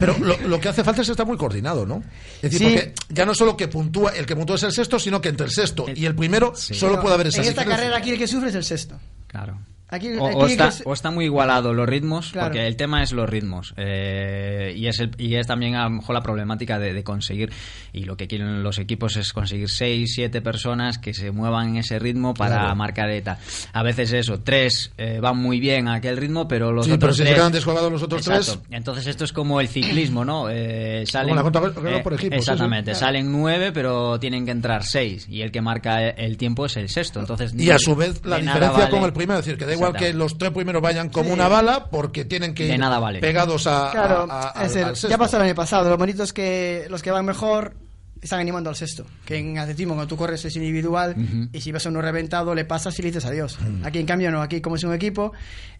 Pero 0.00 0.18
lo, 0.18 0.36
lo 0.48 0.60
que 0.60 0.68
hace 0.68 0.82
falta 0.82 1.02
es 1.02 1.08
estar 1.08 1.24
muy 1.24 1.36
coordinado, 1.36 1.86
¿no? 1.86 2.02
Es 2.42 2.50
decir, 2.50 2.58
Sí. 2.58 2.64
porque 2.74 2.94
ya 3.10 3.24
no 3.24 3.32
solo 3.34 3.56
que 3.56 3.68
puntúa, 3.68 4.10
el 4.16 4.26
que 4.26 4.34
puntúa 4.34 4.56
es 4.56 4.64
el 4.64 4.72
sexto, 4.72 4.98
sino 4.98 5.20
que 5.20 5.28
entre 5.28 5.46
el 5.46 5.52
sexto 5.52 5.86
y 5.94 6.04
el 6.04 6.16
primero 6.16 6.52
solo 6.56 6.92
Pero 6.94 7.02
puede 7.02 7.14
haber 7.14 7.26
esa 7.28 7.42
En 7.42 7.48
esta 7.48 7.64
carrera 7.64 7.96
aquí 7.96 8.10
el 8.10 8.18
que 8.18 8.26
sufre 8.26 8.48
es 8.48 8.56
el 8.56 8.64
sexto. 8.64 8.98
Claro. 9.28 9.56
Aquí, 9.90 10.08
O, 10.18 10.26
aquí 10.26 10.36
o 10.36 10.46
está, 10.46 10.68
es- 10.68 10.82
o 10.84 10.92
está 10.92 11.10
muy 11.10 11.24
igualado 11.24 11.72
los 11.72 11.88
ritmos, 11.88 12.32
Claro. 12.32 12.48
porque 12.48 12.66
el 12.66 12.76
tema 12.76 13.02
es 13.02 13.12
los 13.12 13.28
ritmos. 13.28 13.72
eh, 13.76 14.74
y, 14.76 14.86
es 14.86 15.00
el- 15.00 15.10
y 15.18 15.34
es 15.36 15.46
también 15.46 15.74
a 15.74 15.84
lo 15.84 15.90
mejor 15.90 16.14
la 16.14 16.22
problemática 16.22 16.78
de, 16.78 16.92
de 16.92 17.02
conseguir. 17.04 17.50
Y 17.92 18.04
lo 18.04 18.16
que 18.16 18.26
quieren 18.28 18.62
los 18.62 18.78
equipos 18.78 19.16
es 19.16 19.32
conseguir 19.32 19.68
seis, 19.70 20.12
siete 20.14 20.42
personas 20.42 20.98
que 20.98 21.14
se 21.14 21.30
muevan 21.30 21.68
en 21.70 21.76
ese 21.78 21.98
ritmo 21.98 22.34
para 22.34 22.56
Claro. 22.58 22.76
marcar 22.76 23.10
eta. 23.10 23.38
A 23.72 23.82
veces 23.82 24.12
eso, 24.12 24.40
tres 24.40 24.92
eh, 24.98 25.20
van 25.20 25.38
muy 25.38 25.58
bien 25.60 25.88
a 25.88 25.94
aquel 25.94 26.16
ritmo, 26.16 26.46
pero 26.48 26.72
los 26.72 26.84
Sí, 26.86 26.90
pero 26.92 26.96
otros 27.06 27.16
si 27.16 27.22
se 27.22 27.24
tres- 27.28 27.36
quedan 27.36 27.52
descolgados 27.52 27.90
los 27.92 28.02
otros 28.02 28.26
Exacto. 28.26 28.60
tres- 28.62 28.76
Entonces 28.78 29.06
esto 29.06 29.24
es 29.24 29.32
como 29.32 29.60
el 29.60 29.68
ciclismo, 29.68 30.24
¿no? 30.24 30.48
Eh, 30.50 31.04
salen, 31.06 31.34
la 31.34 31.42
contrarreloj 31.42 32.02
por 32.02 32.12
equipos, 32.14 32.20
sí, 32.20 32.28
sí. 32.44 32.50
Exactamente. 32.50 32.90
Claro. 32.92 32.98
Salen 33.06 33.32
nueve, 33.32 33.72
pero 33.72 34.18
tienen 34.20 34.44
que 34.44 34.50
entrar 34.50 34.84
seis. 34.84 35.26
Y 35.28 35.42
el 35.42 35.50
que 35.50 35.60
marca 35.60 36.08
el 36.10 36.36
tiempo 36.36 36.66
es 36.66 36.76
el 36.76 36.88
sexto. 36.88 37.20
Entonces, 37.20 37.54
Y 37.56 37.70
a 37.70 37.78
su 37.78 37.94
vez 37.96 38.20
la 38.24 38.38
diferencia 38.38 38.70
vale- 38.70 38.90
con 38.90 39.04
el 39.04 39.12
primero, 39.12 39.38
es 39.40 39.46
decir, 39.46 39.58
que 39.58 39.77
igual 39.78 39.96
que 39.96 40.12
los 40.12 40.36
tres 40.38 40.50
primeros 40.52 40.82
vayan 40.82 41.08
como 41.08 41.26
Sí. 41.28 41.32
una 41.32 41.48
bala 41.48 41.86
porque 41.90 42.24
tienen 42.24 42.54
que 42.54 42.66
De 42.66 42.74
ir 42.74 42.78
nada 42.80 42.98
vale. 42.98 43.20
pegados 43.20 43.66
a, 43.66 43.90
Claro, 43.90 44.26
a- 44.30 44.52
a- 44.60 44.64
es 44.64 44.72
al- 44.76 44.78
el- 44.78 44.84
al 44.88 44.94
ya 44.94 45.18
pasó 45.18 45.36
el 45.36 45.42
año 45.44 45.54
pasado. 45.54 45.88
Lo 45.88 45.96
bonito 45.96 46.22
es 46.22 46.32
que 46.32 46.86
los 46.90 47.02
que 47.02 47.10
van 47.10 47.24
mejor 47.24 47.74
están 48.20 48.40
animando 48.40 48.70
al 48.70 48.76
sexto. 48.76 49.06
Que 49.24 49.36
en 49.36 49.58
atletismo, 49.58 49.94
cuando 49.94 50.08
tú 50.08 50.16
corres 50.16 50.44
es 50.44 50.56
individual 50.56 51.16
y 51.52 51.60
si 51.60 51.72
ves 51.72 51.86
a 51.86 51.88
uno 51.88 52.02
reventado, 52.02 52.54
le 52.54 52.64
pasas 52.64 52.98
y 52.98 53.02
le 53.02 53.08
dices 53.08 53.24
adiós. 53.24 53.58
Mm. 53.60 53.84
Aquí, 53.84 53.98
en 53.98 54.06
cambio, 54.06 54.30
no. 54.30 54.42
Aquí, 54.42 54.60
como 54.60 54.76
es 54.76 54.84
un 54.84 54.92
equipo, 54.92 55.32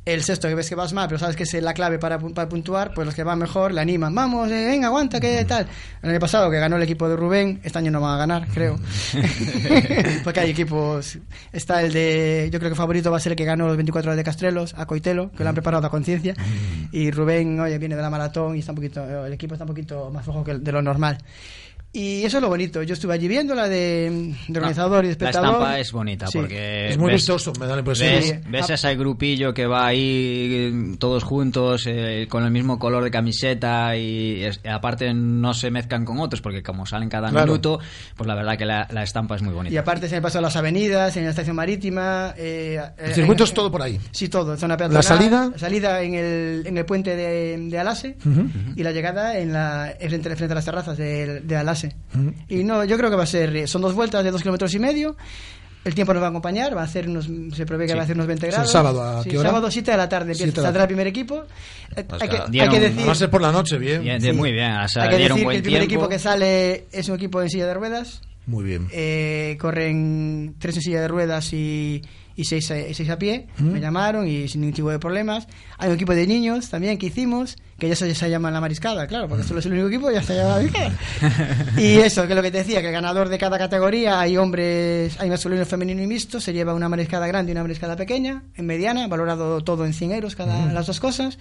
el 0.05 0.23
sexto 0.23 0.49
que 0.49 0.55
ves 0.55 0.69
que 0.69 0.75
vas 0.75 0.93
mal, 0.93 1.07
pero 1.09 1.19
sabes 1.19 1.37
que 1.37 1.43
es 1.43 1.53
la 1.55 1.75
clave 1.75 1.99
para, 1.99 2.19
para 2.19 2.49
puntuar, 2.49 2.95
pues 2.95 3.05
los 3.05 3.15
que 3.15 3.23
van 3.23 3.39
mejor 3.39 3.73
le 3.73 3.81
animan. 3.81 4.15
Vamos, 4.15 4.51
eh, 4.51 4.67
venga, 4.67 4.89
aguanta, 4.89 5.21
que 5.21 5.45
tal. 5.45 5.67
El 6.03 6.11
año 6.11 6.21
pasado 6.21 6.51
que 6.51 6.59
ganó 6.59 6.77
el 6.77 6.83
equipo 6.83 7.09
de 7.09 7.17
Rubén, 7.17 7.61
este 7.63 7.79
año 7.79 7.91
no 7.91 8.01
van 8.01 8.15
a 8.15 8.19
ganar, 8.19 8.49
creo. 8.49 8.79
Porque 10.25 10.41
hay 10.41 10.51
equipos. 10.51 11.19
Está 11.53 11.83
el 11.83 11.93
de. 11.93 12.49
Yo 12.53 12.59
creo 12.59 12.71
que 12.71 12.77
favorito 12.77 13.11
va 13.11 13.19
a 13.19 13.21
ser 13.21 13.33
el 13.33 13.37
que 13.37 13.45
ganó 13.45 13.67
los 13.67 13.77
24 13.77 14.11
horas 14.11 14.17
de 14.17 14.25
Castrelos, 14.25 14.75
a 14.77 14.87
Coitelo, 14.87 15.31
que 15.33 15.43
lo 15.43 15.49
han 15.49 15.55
preparado 15.55 15.87
a 15.87 15.91
conciencia. 15.91 16.35
Y 16.93 17.11
Rubén, 17.11 17.59
oye, 17.61 17.79
viene 17.79 17.97
de 17.97 18.03
la 18.03 18.11
maratón 18.11 18.57
y 18.57 18.61
está 18.61 18.73
un 18.73 18.77
poquito. 18.77 19.27
El 19.27 19.33
equipo 19.33 19.55
está 19.55 19.65
un 19.65 19.69
poquito 19.69 20.11
más 20.11 20.25
flojo 20.25 20.45
que 20.45 20.55
de 20.55 20.73
lo 20.73 20.81
normal. 20.81 21.19
Y 21.91 22.23
eso 22.25 22.37
es 22.37 22.43
lo 22.43 22.49
bonito. 22.51 22.83
Yo 22.83 22.93
estuve 22.93 23.15
allí 23.15 23.29
viendo 23.29 23.55
la 23.55 23.67
de, 23.67 24.35
de 24.47 24.59
organizador 24.59 25.05
y 25.05 25.09
de 25.09 25.15
La 25.15 25.31
espectador. 25.31 25.49
estampa 25.55 25.79
es 25.81 25.91
bonita 25.91 26.27
Sí. 26.27 26.39
porque 26.39 26.89
Es 26.91 26.99
muy 26.99 27.07
ves- 27.07 27.15
vistoso, 27.23 27.53
me 27.59 27.67
da 27.67 27.73
la 27.75 27.79
impresión. 27.81 28.43
Ves, 28.51 28.71
Ah. 28.71 28.75
ese 28.75 28.95
grupillo 28.95 29.55
que 29.55 29.67
va 29.67 29.87
ahí 29.87 30.95
todos 30.99 31.25
juntos 31.25 31.85
eh, 31.87 32.27
con 32.29 32.45
el 32.45 32.51
mismo 32.51 32.79
color 32.79 33.03
de 33.05 33.11
camiseta 33.11 33.97
y 33.97 34.45
es- 34.45 34.61
aparte 34.71 35.15
no 35.15 35.55
se 35.55 35.71
mezclan 35.71 36.05
con 36.05 36.19
otros 36.21 36.43
porque 36.43 36.63
como 36.63 36.85
salen 36.85 37.09
cada 37.09 37.31
Claro. 37.31 37.47
minuto, 37.47 37.81
pues 38.17 38.29
la 38.29 38.35
verdad 38.35 38.59
que 38.59 38.67
la, 38.67 38.87
la 38.91 39.03
estampa 39.03 39.37
es 39.37 39.43
muy 39.43 39.55
bonita. 39.55 39.75
Y 39.75 39.79
aparte 39.79 40.09
se 40.11 40.17
me 40.17 40.23
pasó 40.23 40.41
las 40.43 40.57
avenidas, 40.57 41.17
en 41.17 41.25
la 41.25 41.31
estación 41.31 41.57
marítima. 41.57 42.35
eh, 42.37 42.79
El 42.99 43.11
eh, 43.13 43.15
circuito 43.15 43.45
en- 43.45 43.49
es 43.49 43.55
todo 43.55 43.71
por 43.73 43.81
ahí. 43.81 43.99
Sí, 44.11 44.29
todo. 44.29 44.57
Zona 44.59 44.75
¿La 44.75 44.79
peatonal, 44.79 45.03
salida? 45.03 45.49
la 45.53 45.59
salida 45.59 46.03
en 46.03 46.15
el, 46.15 46.63
en 46.67 46.77
el 46.77 46.85
puente 46.85 47.17
de, 47.17 47.57
de 47.59 47.79
Alase 47.79 48.17
y 48.77 48.83
la 48.83 48.93
llegada 48.93 49.39
en 49.39 49.55
la 49.55 49.91
en 49.99 50.09
frente, 50.11 50.37
frente 50.37 50.53
a 50.53 50.55
las 50.57 50.65
terrazas 50.67 50.97
de, 50.99 51.41
de 51.41 51.57
Alase. 51.57 51.78
Ujú. 51.85 52.35
Y 52.49 52.65
no, 52.65 52.85
yo 52.85 52.97
creo 52.97 53.11
que 53.11 53.17
va 53.17 53.23
a 53.25 53.27
ser. 53.27 53.55
eh, 53.57 53.67
Son 53.67 53.81
dos 53.83 53.95
vueltas 53.95 54.23
de 54.25 54.31
dos 54.31 54.43
kilómetros 54.43 54.73
y 54.75 54.79
medio. 54.79 55.17
El 55.85 55.95
tiempo 55.95 56.13
nos 56.13 56.21
va 56.23 56.27
a 56.27 56.31
acompañar, 56.31 56.77
va 56.77 56.83
a 56.83 56.85
hacer 56.85 57.09
unos, 57.09 57.31
se 57.57 57.65
prevé 57.65 57.85
que 57.87 57.93
Sí. 57.93 57.95
va 57.95 58.01
a 58.01 58.05
hacer 58.05 58.17
unos 58.17 58.27
20 58.27 58.47
Es 58.47 58.53
el 58.53 58.57
grados. 58.57 58.73
sábado, 58.73 59.03
¿a 59.03 59.23
Sí, 59.23 59.31
qué 59.31 59.39
hora? 59.39 59.49
Sábado 59.49 59.71
7 59.71 59.91
de 59.93 59.97
la 59.97 60.09
tarde 60.09 60.33
empieza, 60.33 60.61
saldrá 60.63 60.83
el 60.83 60.89
primer 60.89 61.07
equipo. 61.07 61.45
Eh, 61.97 62.05
Pues 62.05 62.21
hay, 62.21 62.29
que, 62.29 62.35
claro, 62.35 62.45
hay 62.47 62.51
dieron- 62.51 62.75
que 62.75 62.81
decir, 62.81 63.09
Va 63.09 63.13
a 63.13 63.15
ser 63.15 63.31
por 63.31 63.41
la 63.41 63.53
noche, 63.53 63.79
bien. 63.79 64.03
Bien, 64.03 64.21
Sí. 64.21 64.33
Muy 64.33 64.53
bien, 64.53 64.73
o 64.73 64.89
sea, 64.89 65.05
hay 65.05 65.11
que 65.11 65.17
dieron 65.19 65.37
decir 65.39 65.49
que 65.51 65.57
el 65.57 65.63
primer 65.63 65.81
tiempo. 65.87 65.95
equipo 66.05 66.09
que 66.09 66.19
sale 66.19 66.87
es 66.93 67.09
un 67.09 67.15
equipo 67.15 67.41
en 67.41 67.49
silla 67.49 67.67
de 67.69 67.75
ruedas. 67.75 68.21
Muy 68.47 68.65
bien. 68.65 68.89
Eh, 68.93 69.57
corren 69.61 70.57
tres 70.59 70.77
en 70.77 70.83
silla 70.83 71.01
de 71.03 71.09
ruedas 71.09 71.53
y, 71.53 72.03
y 72.39 72.45
seis, 72.45 72.71
a- 72.71 72.95
seis 72.95 73.11
a 73.11 73.19
pie. 73.19 73.49
Mm. 73.59 73.73
Me 73.73 73.81
llamaron 73.81 74.29
y 74.29 74.47
sin 74.47 74.61
ningún 74.61 74.75
tipo 74.75 74.91
de 74.91 75.01
problemas. 75.01 75.49
Hay 75.77 75.89
un 75.89 75.97
equipo 75.97 76.15
de 76.15 76.25
niños 76.25 76.71
también 76.71 76.97
que 76.97 77.07
hicimos, 77.07 77.57
que 77.81 77.89
ya 77.89 77.97
se, 77.97 78.15
se 78.15 78.31
llama 78.31 78.51
la 78.53 78.61
mariscada, 78.61 79.09
claro, 79.09 79.27
porque 79.29 79.43
solo 79.43 79.59
es 79.59 79.67
el 79.67 79.73
único 79.73 79.89
equipo, 79.89 80.11
ya 80.13 80.23
se 80.23 80.37
llama 80.37 80.51
la 80.51 80.55
mariscada. 80.57 80.93
y 81.77 81.97
eso, 81.99 82.23
que 82.27 82.33
es 82.35 82.37
lo 82.37 82.43
que 82.43 82.53
te 82.53 82.59
decía, 82.59 82.81
que 82.81 82.87
el 82.87 82.93
ganador 82.93 83.29
de 83.29 83.39
cada 83.39 83.59
categoría, 83.59 84.21
hay 84.21 84.37
hombres, 84.37 85.19
hay 85.21 85.29
masculino, 85.29 85.67
femenino 85.67 86.01
y 86.01 86.07
mixto, 86.07 86.41
se 86.41 86.53
lleva 86.53 86.75
una 86.75 86.89
mariscada 86.89 87.27
grande 87.27 87.51
y 87.51 87.55
una 87.55 87.63
mariscada 87.63 87.97
pequeña, 87.97 88.45
en 88.55 88.67
mediana, 88.67 89.09
valorado 89.09 89.61
todo 89.63 89.85
en 89.85 89.93
100 89.93 90.13
euros 90.13 90.37
cada 90.37 90.73
las 90.73 90.87
dos 90.87 91.01
cosas. 91.01 91.39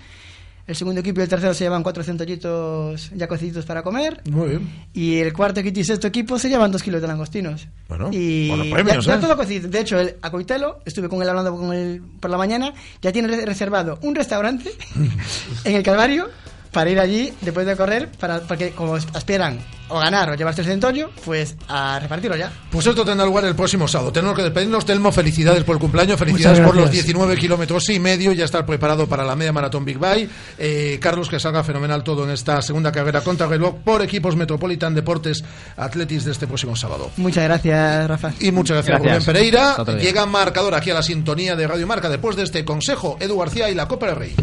El 0.68 0.76
segundo 0.76 1.00
equipo 1.00 1.22
y 1.22 1.24
el 1.24 1.30
tercero 1.30 1.54
se 1.54 1.64
llevan 1.64 1.82
cuatro 1.82 2.04
centollitos 2.04 3.10
ya 3.16 3.26
cociditos 3.28 3.66
para 3.66 3.84
comer. 3.84 4.22
Muy 4.30 4.50
bien. 4.50 4.70
Y 4.94 5.16
el 5.16 5.32
cuarto, 5.32 5.64
quinto 5.64 5.80
y 5.80 5.84
sexto 5.86 6.08
equipo 6.08 6.38
se 6.38 6.50
llevan 6.50 6.72
dos 6.74 6.84
kilos 6.84 7.02
de 7.02 7.08
langostinos. 7.08 7.68
Bueno, 7.88 8.10
y 8.12 8.70
premios, 8.72 9.06
ya, 9.06 9.14
ya 9.14 9.18
¿eh? 9.18 9.22
todo 9.22 9.38
cocido. 9.38 9.70
De 9.70 9.80
hecho, 9.80 9.98
el, 9.98 10.18
a 10.22 10.30
Coitelo, 10.30 10.80
estuve 10.86 11.08
con 11.08 11.22
él 11.22 11.30
hablando 11.30 11.56
con 11.56 11.74
él 11.74 12.02
por 12.20 12.30
la 12.30 12.38
mañana, 12.38 12.74
ya 13.02 13.14
tiene 13.14 13.30
re- 13.30 13.46
reservado 13.46 13.98
un 14.02 14.14
restaurante 14.14 14.70
en 15.64 15.76
el 15.76 15.84
Calvario 15.84 16.30
para 16.78 16.92
ir 16.92 17.00
allí 17.00 17.34
después 17.42 17.66
de 17.66 17.76
correr, 17.76 18.08
para, 18.20 18.40
porque 18.42 18.70
como 18.70 18.94
aspiran 18.94 19.58
o 19.90 19.98
ganar 19.98 20.30
o 20.30 20.36
llevarse 20.36 20.62
el 20.62 20.68
centollo, 20.68 21.10
pues 21.26 21.56
a 21.68 21.98
repartirlo 22.00 22.38
ya. 22.38 22.52
Pues 22.70 22.86
esto 22.86 23.04
tendrá 23.04 23.26
lugar 23.26 23.46
el 23.46 23.56
próximo 23.56 23.88
sábado. 23.88 24.12
Tenemos 24.12 24.36
que 24.36 24.44
despedirnos. 24.44 24.86
Telmo, 24.86 25.12
felicidades 25.12 25.64
por 25.64 25.78
el 25.78 25.80
cumpleaños, 25.80 26.20
felicidades 26.20 26.60
por 26.60 26.76
los 26.76 26.84
gracias. 26.84 27.06
19 27.06 27.36
kilómetros 27.38 27.90
y 27.90 27.98
medio. 27.98 28.32
Ya 28.32 28.46
estar 28.46 28.64
preparado 28.64 29.08
para 29.08 29.24
la 29.24 29.36
media 29.36 29.52
maratón 29.52 29.86
Big 29.86 29.98
Bye. 29.98 30.30
Eh, 30.60 31.00
Carlos, 31.02 31.30
que 31.30 31.40
salga 31.40 31.64
fenomenal 31.64 32.04
todo 32.04 32.26
en 32.26 32.30
esta 32.30 32.62
segunda 32.62 32.92
carrera 32.92 33.22
contra 33.22 33.48
reloj 33.48 33.78
por 33.84 34.04
equipos 34.04 34.36
Metropolitan 34.36 34.94
Deportes 34.94 35.44
Atletis 35.78 36.26
de 36.26 36.32
este 36.34 36.46
próximo 36.46 36.76
sábado. 36.76 37.10
Muchas 37.18 37.46
gracias, 37.46 38.08
Rafa. 38.08 38.34
Y 38.40 38.52
muchas 38.52 38.76
gracias, 38.76 39.02
Gracias. 39.02 39.26
Rubén 39.26 39.36
Pereira. 39.36 39.84
Llega 40.00 40.28
marcador 40.28 40.76
aquí 40.76 40.92
a 40.92 40.94
la 40.94 41.02
sintonía 41.02 41.56
de 41.56 41.66
Radio 41.66 41.88
Marca 41.88 42.08
después 42.08 42.36
de 42.36 42.44
este 42.44 42.64
consejo. 42.64 43.18
Edu 43.20 43.40
García 43.40 43.68
y 43.72 43.74
la 43.74 43.88
Copa 43.88 44.06
del 44.06 44.16
Rey. 44.16 44.36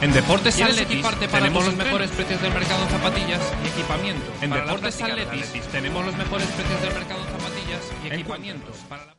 En 0.00 0.12
Deportes 0.12 0.54
¿Quieres 0.54 0.74
Atletis 0.74 0.94
equiparte 0.94 1.28
para 1.28 1.44
tenemos 1.44 1.64
los 1.64 1.76
mejores 1.76 2.10
precios 2.12 2.40
del 2.40 2.52
mercado 2.52 2.84
en 2.84 2.90
zapatillas 2.90 3.40
y 3.64 3.68
equipamiento. 3.68 4.32
En 4.40 4.50
para 4.50 4.62
Deportes 4.62 5.02
Atletis 5.02 5.62
tenemos 5.72 6.06
los 6.06 6.16
mejores 6.16 6.46
precios 6.46 6.80
del 6.82 6.94
mercado 6.94 7.20
en 7.20 7.26
zapatillas 7.26 7.92
y 8.04 8.06
equipamiento. 8.06 8.72
Para 8.88 9.06
la 9.06 9.18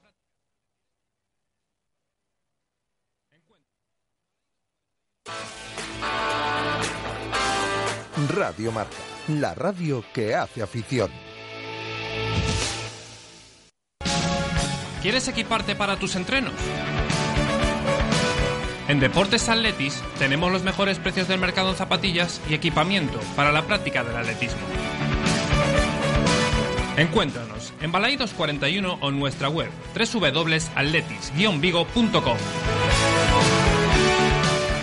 Radio 8.36 8.72
Marca, 8.72 8.96
la 9.28 9.54
radio 9.56 10.04
que 10.14 10.36
hace 10.36 10.62
afición. 10.62 11.12
¿Quieres 15.02 15.28
equiparte 15.28 15.76
para 15.76 15.98
tus 15.98 16.16
entrenos? 16.16 16.54
En 18.90 19.00
Deportes 19.00 19.48
Atletis 19.50 20.02
tenemos 20.18 20.52
los 20.52 20.64
mejores 20.64 20.98
precios 20.98 21.28
del 21.28 21.40
mercado 21.40 21.70
en 21.70 21.76
zapatillas 21.76 22.42
y 22.50 22.56
equipamiento 22.56 23.20
para 23.36 23.52
la 23.52 23.68
práctica 23.68 24.04
del 24.04 24.18
atletismo. 24.18 24.58
Encuéntranos 26.98 27.72
en 27.82 27.92
Balaidos 27.92 28.34
41 28.34 28.98
o 29.00 29.10
en 29.10 29.20
nuestra 29.20 29.48
web 29.48 29.70
www.atletis-vigo.com. 29.94 32.38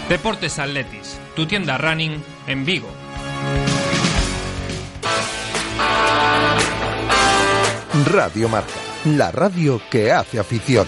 Deportes 0.08 0.60
Atletis, 0.60 1.18
tu 1.34 1.46
tienda 1.46 1.76
running 1.76 2.22
en 2.46 2.64
Vigo. 2.64 2.88
Radio 8.12 8.48
Marca, 8.48 8.70
la 9.04 9.32
radio 9.32 9.82
que 9.90 10.12
hace 10.12 10.38
afición. 10.38 10.86